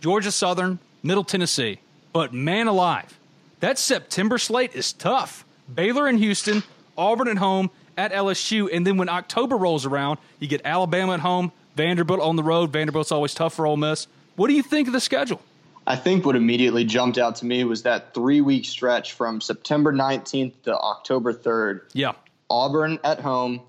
[0.00, 1.80] Georgia Southern, Middle Tennessee.
[2.12, 3.18] But man alive,
[3.58, 5.44] that September slate is tough.
[5.74, 6.62] Baylor and Houston,
[6.96, 7.68] Auburn at home,
[7.98, 12.36] at LSU, and then when October rolls around, you get Alabama at home, Vanderbilt on
[12.36, 12.70] the road.
[12.72, 14.06] Vanderbilt's always tough for Ole Miss.
[14.36, 15.42] What do you think of the schedule?
[15.86, 19.92] I think what immediately jumped out to me was that three week stretch from September
[19.92, 21.82] 19th to October 3rd.
[21.92, 22.12] Yeah.
[22.48, 23.62] Auburn at home,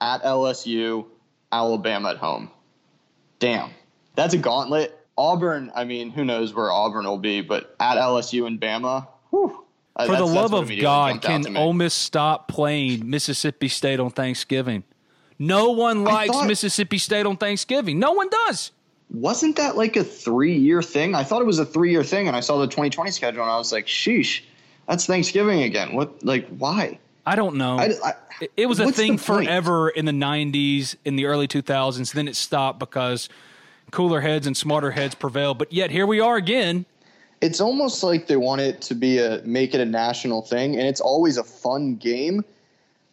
[0.00, 1.06] at LSU,
[1.50, 2.50] Alabama at home.
[3.38, 3.70] Damn.
[4.14, 4.98] That's a gauntlet.
[5.16, 9.64] Auburn, I mean, who knows where Auburn will be, but at LSU and Bama, whew,
[9.96, 14.82] uh, For the love of God, can Ole Miss stop playing Mississippi State on Thanksgiving?
[15.38, 17.98] No one likes thought, Mississippi State on Thanksgiving.
[17.98, 18.72] No one does
[19.10, 21.14] wasn't that like a three year thing?
[21.14, 23.50] I thought it was a three year thing, and I saw the 2020 schedule, and
[23.50, 24.42] I was like, sheesh,
[24.88, 25.94] that's Thanksgiving again.
[25.94, 26.98] What, like, why?
[27.26, 27.78] I don't know.
[27.78, 28.12] I, I,
[28.56, 32.12] it was a thing forever in the 90s, in the early 2000s.
[32.12, 33.28] Then it stopped because
[33.90, 35.58] cooler heads and smarter heads prevailed.
[35.58, 36.84] But yet here we are again.
[37.40, 40.86] It's almost like they want it to be a make it a national thing, and
[40.86, 42.44] it's always a fun game.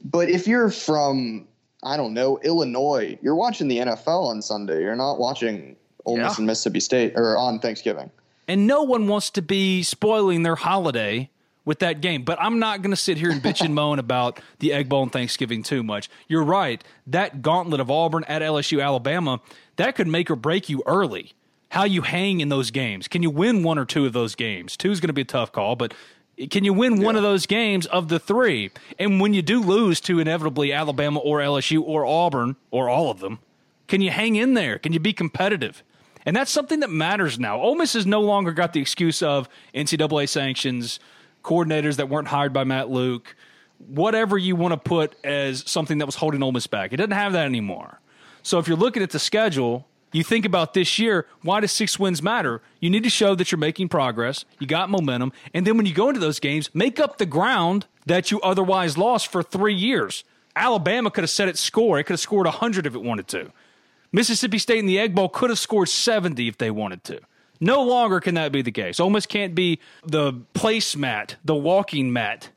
[0.03, 1.47] But if you're from
[1.83, 4.81] I don't know Illinois, you're watching the NFL on Sunday.
[4.81, 5.75] You're not watching
[6.05, 8.11] Ole Miss and Mississippi State or on Thanksgiving.
[8.47, 11.29] And no one wants to be spoiling their holiday
[11.65, 12.23] with that game.
[12.23, 15.03] But I'm not going to sit here and bitch and moan about the Egg Bowl
[15.03, 16.09] and Thanksgiving too much.
[16.27, 16.83] You're right.
[17.07, 19.39] That gauntlet of Auburn at LSU, Alabama,
[19.77, 21.33] that could make or break you early.
[21.69, 23.07] How you hang in those games.
[23.07, 24.75] Can you win one or two of those games?
[24.75, 25.93] Two is going to be a tough call, but
[26.49, 27.05] can you win yeah.
[27.05, 28.71] one of those games of the three?
[28.97, 33.19] And when you do lose to inevitably Alabama or LSU or Auburn or all of
[33.19, 33.39] them,
[33.87, 34.79] can you hang in there?
[34.79, 35.83] Can you be competitive?
[36.25, 37.59] And that's something that matters now.
[37.59, 40.99] Ole Miss has no longer got the excuse of NCAA sanctions,
[41.43, 43.35] coordinators that weren't hired by Matt Luke,
[43.79, 46.93] whatever you want to put as something that was holding Ole Miss back.
[46.93, 47.99] It doesn't have that anymore.
[48.43, 51.97] So if you're looking at the schedule, you think about this year, why does six
[51.99, 52.61] wins matter?
[52.79, 55.93] You need to show that you're making progress, you got momentum, and then when you
[55.93, 60.23] go into those games, make up the ground that you otherwise lost for three years.
[60.55, 61.97] Alabama could have set its score.
[61.99, 63.51] It could have scored 100 if it wanted to.
[64.11, 67.21] Mississippi State in the Egg Bowl could have scored 70 if they wanted to.
[67.61, 68.99] No longer can that be the case.
[68.99, 72.49] Ole Miss can't be the placemat, the walking mat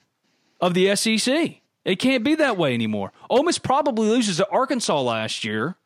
[0.60, 1.60] of the SEC.
[1.84, 3.12] It can't be that way anymore.
[3.28, 5.76] Ole Miss probably loses to Arkansas last year,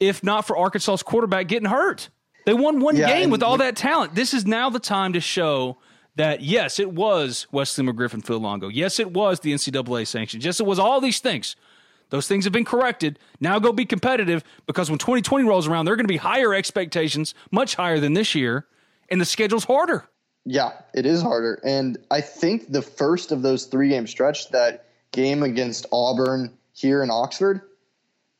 [0.00, 2.08] if not for Arkansas's quarterback getting hurt.
[2.46, 4.14] They won one yeah, game with all that talent.
[4.14, 5.78] This is now the time to show
[6.16, 8.68] that yes, it was Wesley McGriff, Phil Longo.
[8.68, 10.44] Yes, it was the NCAA sanctions.
[10.44, 11.56] Yes, it was all these things.
[12.10, 13.18] Those things have been corrected.
[13.40, 16.54] Now go be competitive because when 2020 rolls around, there are going to be higher
[16.54, 18.66] expectations, much higher than this year,
[19.08, 20.08] and the schedule's harder.
[20.44, 21.60] Yeah, it is harder.
[21.64, 27.02] And I think the first of those three game stretch, that game against Auburn here
[27.02, 27.62] in Oxford,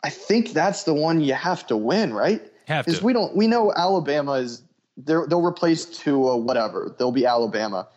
[0.05, 2.43] I think that's the one you have to win, right?
[2.67, 4.63] Have Because we don't we know Alabama is
[4.97, 6.95] they'll replace Tua whatever.
[6.99, 7.89] They'll be Alabama.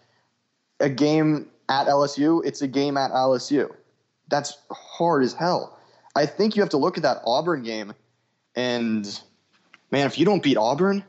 [0.80, 3.70] A game at LSU, it's a game at LSU
[4.30, 5.78] that's hard as hell.
[6.16, 7.94] I think you have to look at that Auburn game,
[8.56, 9.22] and
[9.92, 11.04] man, if you don't beat Auburn,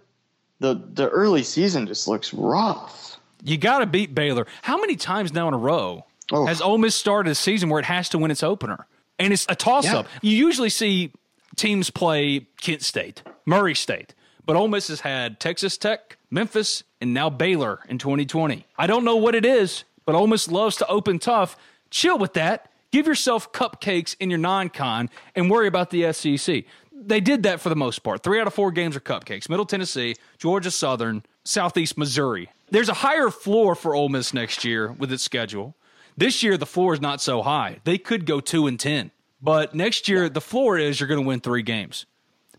[0.61, 3.19] the the early season just looks rough.
[3.43, 4.47] You got to beat Baylor.
[4.63, 6.45] How many times now in a row Oh.
[6.45, 8.87] has Ole Miss started a season where it has to win its opener?
[9.19, 10.07] And it's a toss up.
[10.23, 11.13] You usually see
[11.57, 14.15] teams play Kent State, Murray State,
[14.47, 18.65] but Ole Miss has had Texas Tech, Memphis, and now Baylor in 2020.
[18.79, 21.57] I don't know what it is, but Ole Miss loves to open tough.
[21.91, 22.71] Chill with that.
[22.91, 26.65] Give yourself cupcakes in your non con and worry about the SEC.
[26.93, 28.23] They did that for the most part.
[28.23, 29.49] Three out of four games are cupcakes.
[29.49, 32.51] Middle Tennessee, Georgia Southern, Southeast Missouri.
[32.71, 35.75] There's a higher floor for Ole Miss next year with its schedule.
[36.19, 37.79] This year the floor is not so high.
[37.85, 39.13] They could go two and ten.
[39.41, 42.07] But next year the floor is you're going to win three games.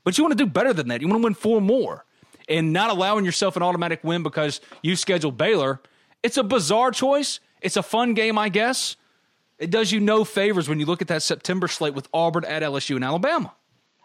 [0.05, 1.01] But you want to do better than that.
[1.01, 2.05] You want to win four more.
[2.47, 5.81] And not allowing yourself an automatic win because you scheduled Baylor.
[6.23, 7.41] It's a bizarre choice.
[7.61, 8.95] It's a fun game, I guess.
[9.57, 12.63] It does you no favors when you look at that September slate with Auburn at
[12.63, 13.53] LSU and Alabama.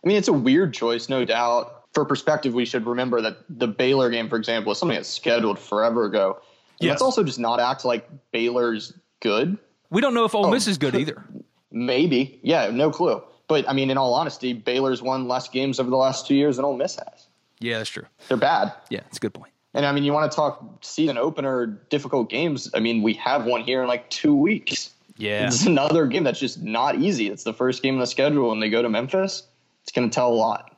[0.05, 1.85] I mean, it's a weird choice, no doubt.
[1.93, 5.61] For perspective, we should remember that the Baylor game, for example, is something that's scheduled
[5.61, 6.41] forever ago.
[6.81, 6.91] Yes.
[6.91, 8.95] Let's also just not act like Baylor's
[9.25, 9.59] good.
[9.91, 10.51] We don't know if Ole oh.
[10.51, 11.25] Miss is good either.
[11.73, 12.39] Maybe.
[12.43, 13.21] Yeah, no clue.
[13.49, 16.57] But I mean, in all honesty, Baylor's won less games over the last two years
[16.57, 17.27] than Ole Miss has.
[17.59, 18.05] Yeah, that's true.
[18.29, 18.73] They're bad.
[18.91, 19.53] Yeah, that's a good point.
[19.75, 22.71] And I mean, you want to talk season opener, difficult games.
[22.75, 24.93] I mean, we have one here in like two weeks.
[25.17, 25.47] Yeah.
[25.47, 27.29] It's another game that's just not easy.
[27.29, 29.45] It's the first game on the schedule, and they go to Memphis.
[29.83, 30.77] It's going to tell a lot.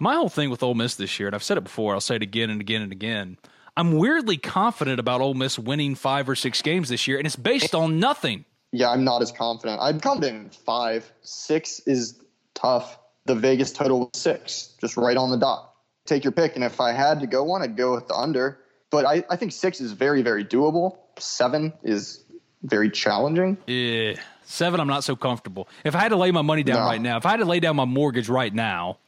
[0.00, 2.16] My whole thing with Ole Miss this year, and I've said it before, I'll say
[2.16, 3.38] it again and again and again.
[3.78, 7.36] I'm weirdly confident about Ole Miss winning five or six games this year, and it's
[7.36, 8.44] based on nothing.
[8.72, 9.78] Yeah, I'm not as confident.
[9.80, 11.10] I'm confident in five.
[11.22, 12.20] Six is
[12.54, 12.98] tough.
[13.26, 15.74] The Vegas total was six, just right on the dot.
[16.06, 16.56] Take your pick.
[16.56, 18.58] And if I had to go one, I'd go with the under.
[18.90, 20.96] But I, I think six is very, very doable.
[21.18, 22.24] Seven is
[22.64, 23.58] very challenging.
[23.68, 24.14] Yeah.
[24.42, 25.68] Seven, I'm not so comfortable.
[25.84, 26.84] If I had to lay my money down No.
[26.86, 28.98] right now, if I had to lay down my mortgage right now,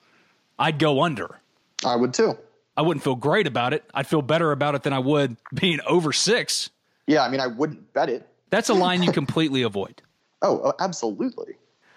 [0.60, 1.40] I'd go under.
[1.84, 2.38] I would too.
[2.76, 3.84] I wouldn't feel great about it.
[3.92, 6.70] I'd feel better about it than I would being over six.
[7.06, 8.26] Yeah, I mean, I wouldn't bet it.
[8.50, 10.02] That's a line you completely avoid.
[10.42, 11.54] Oh, oh, absolutely.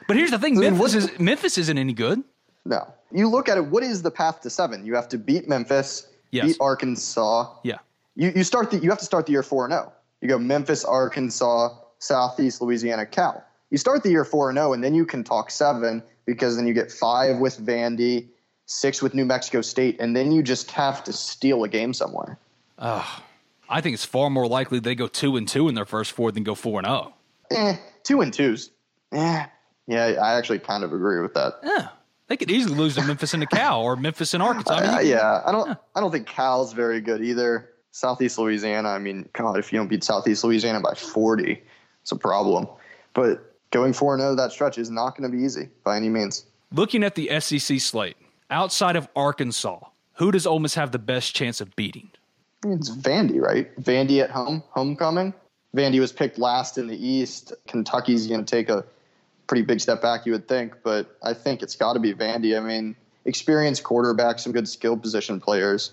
[0.07, 2.24] But here's the thing: I mean, Memphis is Memphis isn't any good.
[2.65, 2.93] No.
[3.11, 4.86] You look at it, what is the path to seven?
[4.86, 6.45] You have to beat Memphis, Yes.
[6.47, 7.53] beat Arkansas.
[7.63, 7.78] Yeah,
[8.15, 9.93] You, you start the you have to start the year four and zero.
[10.21, 11.69] You go Memphis, Arkansas,
[11.99, 13.43] Southeast Louisiana, Cal.
[13.69, 16.65] You start the year four and zero, and then you can talk seven because then
[16.67, 18.28] you get five with Vandy,
[18.66, 22.38] six with New Mexico State, and then you just have to steal a game somewhere.
[23.74, 26.32] I think it's far more likely they go two and two in their first four
[26.32, 27.14] than go four and oh.
[27.51, 27.70] zero.
[27.70, 28.72] Eh, two and twos.
[29.11, 29.45] Eh.
[29.88, 31.59] Yeah, I actually kind of agree with that.
[31.64, 31.89] Yeah,
[32.28, 34.76] they could easily lose to Memphis and the Cal or Memphis and Arkansas.
[34.76, 35.78] I mean, Uh, yeah, I don't.
[35.95, 37.70] I don't think Cal's very good either.
[37.91, 38.89] Southeast Louisiana.
[38.89, 41.61] I mean, God, if you don't beat Southeast Louisiana by forty,
[42.01, 42.68] it's a problem.
[43.14, 46.09] But going four and zero that stretch is not going to be easy by any
[46.09, 46.45] means.
[46.72, 48.18] Looking at the SEC slate,
[48.49, 49.79] outside of Arkansas,
[50.13, 52.11] who does Ole Miss have the best chance of beating?
[52.65, 53.75] It's Vandy, right?
[53.81, 55.33] Vandy at home, homecoming.
[55.75, 57.53] Vandy was picked last in the East.
[57.67, 58.85] Kentucky's going to take a
[59.47, 62.57] pretty big step back, you would think, but I think it's got to be Vandy.
[62.57, 65.91] I mean, experienced quarterback, some good skill position players,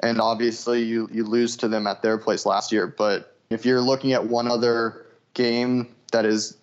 [0.00, 2.86] and obviously you you lose to them at their place last year.
[2.86, 6.56] But if you're looking at one other game that is,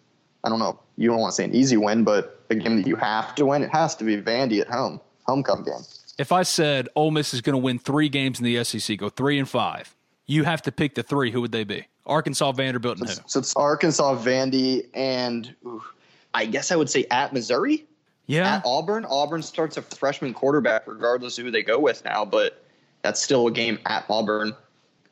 [0.43, 2.87] I don't know, you don't want to say an easy win, but a game that
[2.87, 5.81] you have to win, it has to be Vandy at home, homecoming game.
[6.17, 9.09] If I said Ole Miss is going to win three games in the SEC, go
[9.09, 9.95] three and five,
[10.25, 11.31] you have to pick the three.
[11.31, 11.85] Who would they be?
[12.05, 13.15] Arkansas, Vanderbilt, and who?
[13.27, 15.83] So it's Arkansas, Vandy, and ooh,
[16.33, 17.85] I guess I would say at Missouri,
[18.27, 19.05] Yeah, at Auburn.
[19.05, 22.63] Auburn starts a freshman quarterback, regardless of who they go with now, but
[23.01, 24.53] that's still a game at Auburn.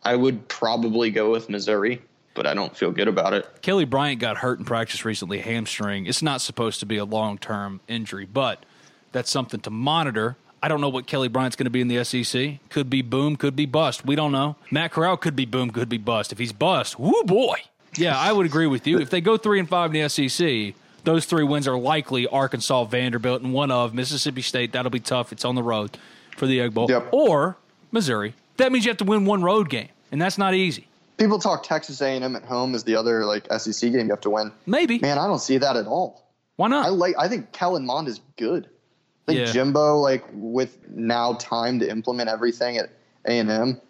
[0.04, 2.02] I would probably go with Missouri,
[2.38, 3.62] but I don't feel good about it.
[3.62, 6.06] Kelly Bryant got hurt in practice recently, hamstring.
[6.06, 8.66] It's not supposed to be a long term injury, but
[9.12, 10.38] that's something to monitor.
[10.64, 12.60] I don't know what Kelly Bryant's going to be in the SEC.
[12.70, 14.06] Could be boom, could be bust.
[14.06, 14.56] We don't know.
[14.72, 16.32] Matt Corral could be boom, could be bust.
[16.32, 17.58] If he's bust, whoo boy.
[17.98, 19.00] Yeah, I would agree with you.
[19.00, 22.86] If they go three and five in the SEC, those three wins are likely Arkansas,
[22.86, 24.74] Vanderbilt, and one of Mississippi State.
[24.74, 25.32] That'll be tough.
[25.32, 25.98] It's on the road
[26.36, 26.88] for the Egg Bowl.
[26.90, 27.10] Yep.
[27.12, 27.58] Or
[27.92, 28.36] Missouri.
[28.58, 30.88] That means you have to win one road game, and that's not easy.
[31.18, 34.30] People talk Texas A&M at home as the other like SEC game you have to
[34.30, 34.52] win.
[34.66, 35.00] Maybe.
[35.00, 36.24] Man, I don't see that at all.
[36.58, 36.86] Why not?
[36.86, 37.16] I like.
[37.18, 38.66] I think Kellen Mond is good.
[39.28, 39.52] I think Yeah.
[39.52, 42.90] Jimbo, like with now time to implement everything at
[43.26, 43.82] A and M,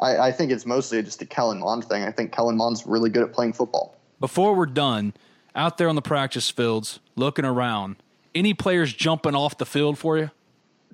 [0.00, 2.04] I, I think it's mostly just a Kellen Mond thing.
[2.04, 3.96] I think Kellen Mond's really good at playing football.
[4.20, 5.14] before we're done,
[5.54, 7.96] out there on the practice fields, looking around,
[8.34, 10.30] any players jumping off the field for you?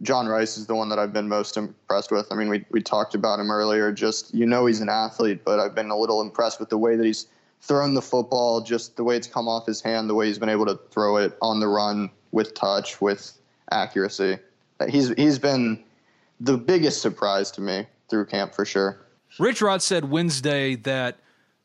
[0.03, 2.27] John Rhys is the one that I've been most impressed with.
[2.31, 3.93] I mean, we we talked about him earlier.
[3.93, 6.97] Just you know, he's an athlete, but I've been a little impressed with the way
[6.97, 7.27] that he's
[7.61, 10.49] thrown the football, just the way it's come off his hand, the way he's been
[10.49, 13.39] able to throw it on the run with touch, with
[13.71, 14.39] accuracy.
[14.81, 15.83] Uh, he's he's been
[16.41, 18.99] the biggest surprise to me through camp for sure.
[19.39, 21.19] Rich Rod said Wednesday that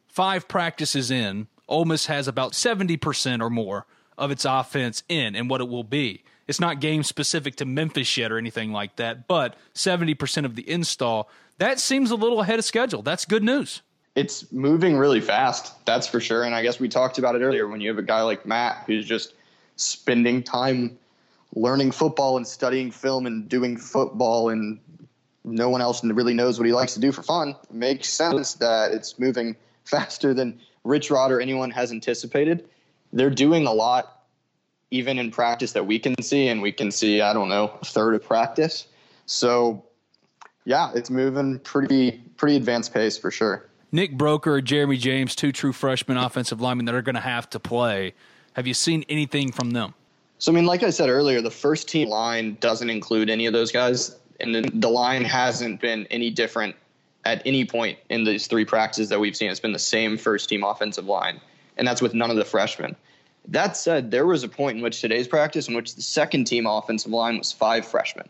[0.07, 3.85] five practices in, Ole Miss has about 70% or more
[4.18, 6.23] of its offense in and what it will be.
[6.48, 10.69] It's not game specific to Memphis yet or anything like that, but 70% of the
[10.69, 13.02] install, that seems a little ahead of schedule.
[13.02, 13.81] That's good news.
[14.15, 16.44] It's moving really fast, that's for sure.
[16.44, 18.84] And I guess we talked about it earlier when you have a guy like Matt
[18.88, 19.34] who's just
[19.76, 20.98] spending time
[21.53, 24.80] learning football and studying film and doing football and
[25.44, 28.56] no one else really knows what he likes to do for fun, it makes sense
[28.56, 32.68] that it's moving faster than Rich Rod or anyone has anticipated.
[33.13, 34.23] They're doing a lot,
[34.91, 37.85] even in practice, that we can see, and we can see, I don't know, a
[37.85, 38.88] third of practice.
[39.25, 39.84] So,
[40.65, 43.65] yeah, it's moving pretty pretty advanced pace for sure.
[43.91, 47.59] Nick Broeker, Jeremy James, two true freshman offensive linemen that are going to have to
[47.59, 48.13] play.
[48.53, 49.93] Have you seen anything from them?
[50.39, 53.53] So, I mean, like I said earlier, the first team line doesn't include any of
[53.53, 56.75] those guys and the, the line hasn't been any different
[57.25, 59.49] at any point in these three practices that we've seen.
[59.49, 61.41] It's been the same first team offensive line,
[61.77, 62.95] and that's with none of the freshmen.
[63.47, 66.65] That said, there was a point in which today's practice in which the second team
[66.65, 68.27] offensive line was five freshmen.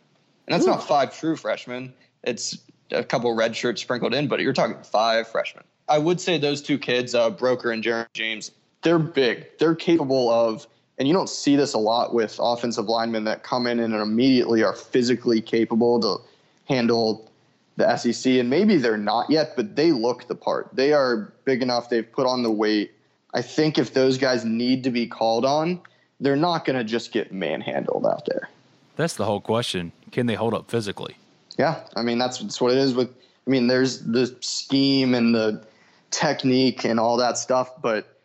[0.47, 0.71] And that's Ooh.
[0.71, 1.93] not five true freshmen.
[2.23, 2.57] It's
[2.91, 5.63] a couple red shirts sprinkled in, but you're talking five freshmen.
[5.89, 8.51] I would say those two kids, uh, Broeker and Jeremy James,
[8.83, 9.47] they're big.
[9.57, 10.67] They're capable of
[10.97, 14.63] and you don't see this a lot with offensive linemen that come in and immediately
[14.63, 16.17] are physically capable to
[16.65, 17.29] handle
[17.75, 18.33] the SEC.
[18.33, 20.69] And maybe they're not yet, but they look the part.
[20.73, 21.89] They are big enough.
[21.89, 22.93] They've put on the weight.
[23.33, 25.81] I think if those guys need to be called on,
[26.19, 28.49] they're not going to just get manhandled out there.
[28.95, 29.91] That's the whole question.
[30.11, 31.17] Can they hold up physically?
[31.57, 31.83] Yeah.
[31.95, 35.63] I mean, that's, that's what it is with, I mean, there's the scheme and the
[36.09, 38.17] technique and all that stuff, but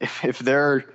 [0.00, 0.86] if, if they're,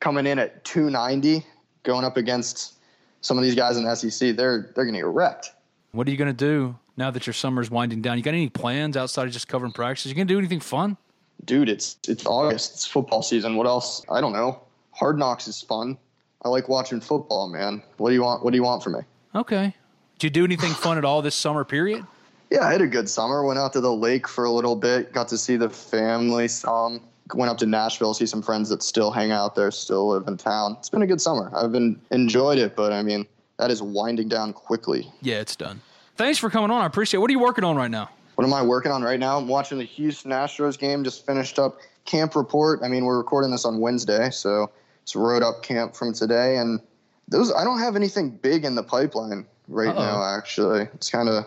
[0.00, 1.44] coming in at 290,
[1.82, 2.74] going up against
[3.20, 5.52] some of these guys in the SEC, they're they're going to get wrecked.
[5.92, 8.16] What are you going to do now that your summer's winding down?
[8.16, 10.10] You got any plans outside of just covering practices?
[10.10, 10.96] You going to do anything fun?
[11.44, 12.74] Dude, it's it's August.
[12.74, 13.56] It's football season.
[13.56, 14.04] What else?
[14.10, 14.62] I don't know.
[14.92, 15.96] Hard Knocks is fun.
[16.42, 17.82] I like watching football, man.
[17.96, 18.44] What do you want?
[18.44, 19.00] What do you want from me?
[19.34, 19.74] Okay.
[20.18, 22.04] Did you do anything fun at all this summer period?
[22.50, 23.44] Yeah, I had a good summer.
[23.44, 25.12] Went out to the lake for a little bit.
[25.12, 27.02] Got to see the family some
[27.34, 30.36] went up to Nashville, see some friends that still hang out there, still live in
[30.36, 30.76] town.
[30.78, 31.50] It's been a good summer.
[31.54, 33.26] I've been enjoyed it, but I mean,
[33.58, 35.10] that is winding down quickly.
[35.20, 35.80] Yeah, it's done.
[36.16, 36.82] Thanks for coming on.
[36.82, 37.20] I appreciate it.
[37.20, 38.10] What are you working on right now?
[38.38, 39.36] What am I working on right now?
[39.36, 41.02] I'm watching the Houston Astros game.
[41.02, 42.78] Just finished up camp report.
[42.84, 44.70] I mean, we're recording this on Wednesday, so
[45.02, 46.58] it's wrote up camp from today.
[46.58, 46.80] And
[47.26, 50.00] those, I don't have anything big in the pipeline right Uh-oh.
[50.00, 50.82] now, actually.
[50.94, 51.46] It's kind of,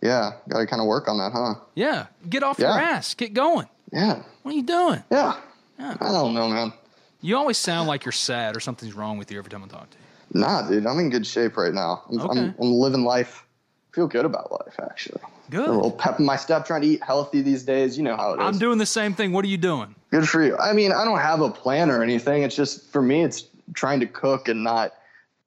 [0.00, 1.56] yeah, got to kind of work on that, huh?
[1.74, 2.06] Yeah.
[2.30, 2.68] Get off yeah.
[2.68, 3.12] your ass.
[3.12, 3.68] Get going.
[3.92, 4.22] Yeah.
[4.40, 5.04] What are you doing?
[5.12, 5.38] Yeah.
[5.78, 5.98] yeah.
[6.00, 6.72] I don't know, man.
[7.20, 9.90] You always sound like you're sad or something's wrong with you every time I talk
[9.90, 10.40] to you.
[10.40, 12.04] Nah, dude, I'm in good shape right now.
[12.08, 12.40] I'm, okay.
[12.40, 13.44] I'm, I'm living life.
[13.92, 15.20] Feel good about life, actually.
[15.50, 15.68] Good.
[15.68, 17.96] A little pep in my step, trying to eat healthy these days.
[17.98, 18.46] You know how it is.
[18.46, 19.32] I'm doing the same thing.
[19.32, 19.94] What are you doing?
[20.10, 20.56] Good for you.
[20.56, 22.42] I mean, I don't have a plan or anything.
[22.44, 24.92] It's just for me, it's trying to cook and not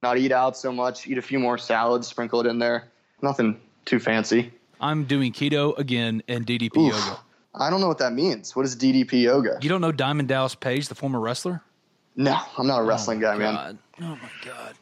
[0.02, 1.08] not eat out so much.
[1.08, 2.90] Eat a few more salads, sprinkle it in there.
[3.22, 4.52] Nothing too fancy.
[4.82, 6.94] I'm doing keto again and DDP Oof.
[6.94, 7.20] yoga.
[7.56, 8.56] I don't know what that means.
[8.56, 9.58] What is DDP yoga?
[9.62, 11.62] You don't know Diamond Dallas Page, the former wrestler?
[12.16, 13.40] No, I'm not a wrestling oh guy, God.
[13.40, 13.80] man.
[14.02, 14.76] Oh my god.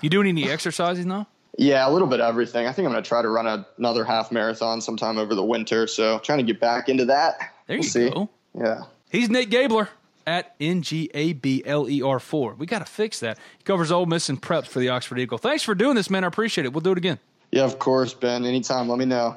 [0.00, 1.26] You doing any exercising though?
[1.56, 2.66] Yeah, a little bit of everything.
[2.66, 5.44] I think I'm going to try to run a, another half marathon sometime over the
[5.44, 5.86] winter.
[5.86, 7.38] So trying to get back into that.
[7.66, 8.10] There we'll you see.
[8.10, 8.28] go.
[8.58, 8.82] Yeah.
[9.10, 9.88] He's Nate Gabler
[10.26, 12.54] at N G A B L E R four.
[12.54, 13.38] We got to fix that.
[13.58, 15.38] He covers Ole Miss and preps for the Oxford Eagle.
[15.38, 16.24] Thanks for doing this, man.
[16.24, 16.72] I appreciate it.
[16.72, 17.18] We'll do it again.
[17.52, 18.44] Yeah, of course, Ben.
[18.44, 18.88] Anytime.
[18.88, 19.36] Let me know.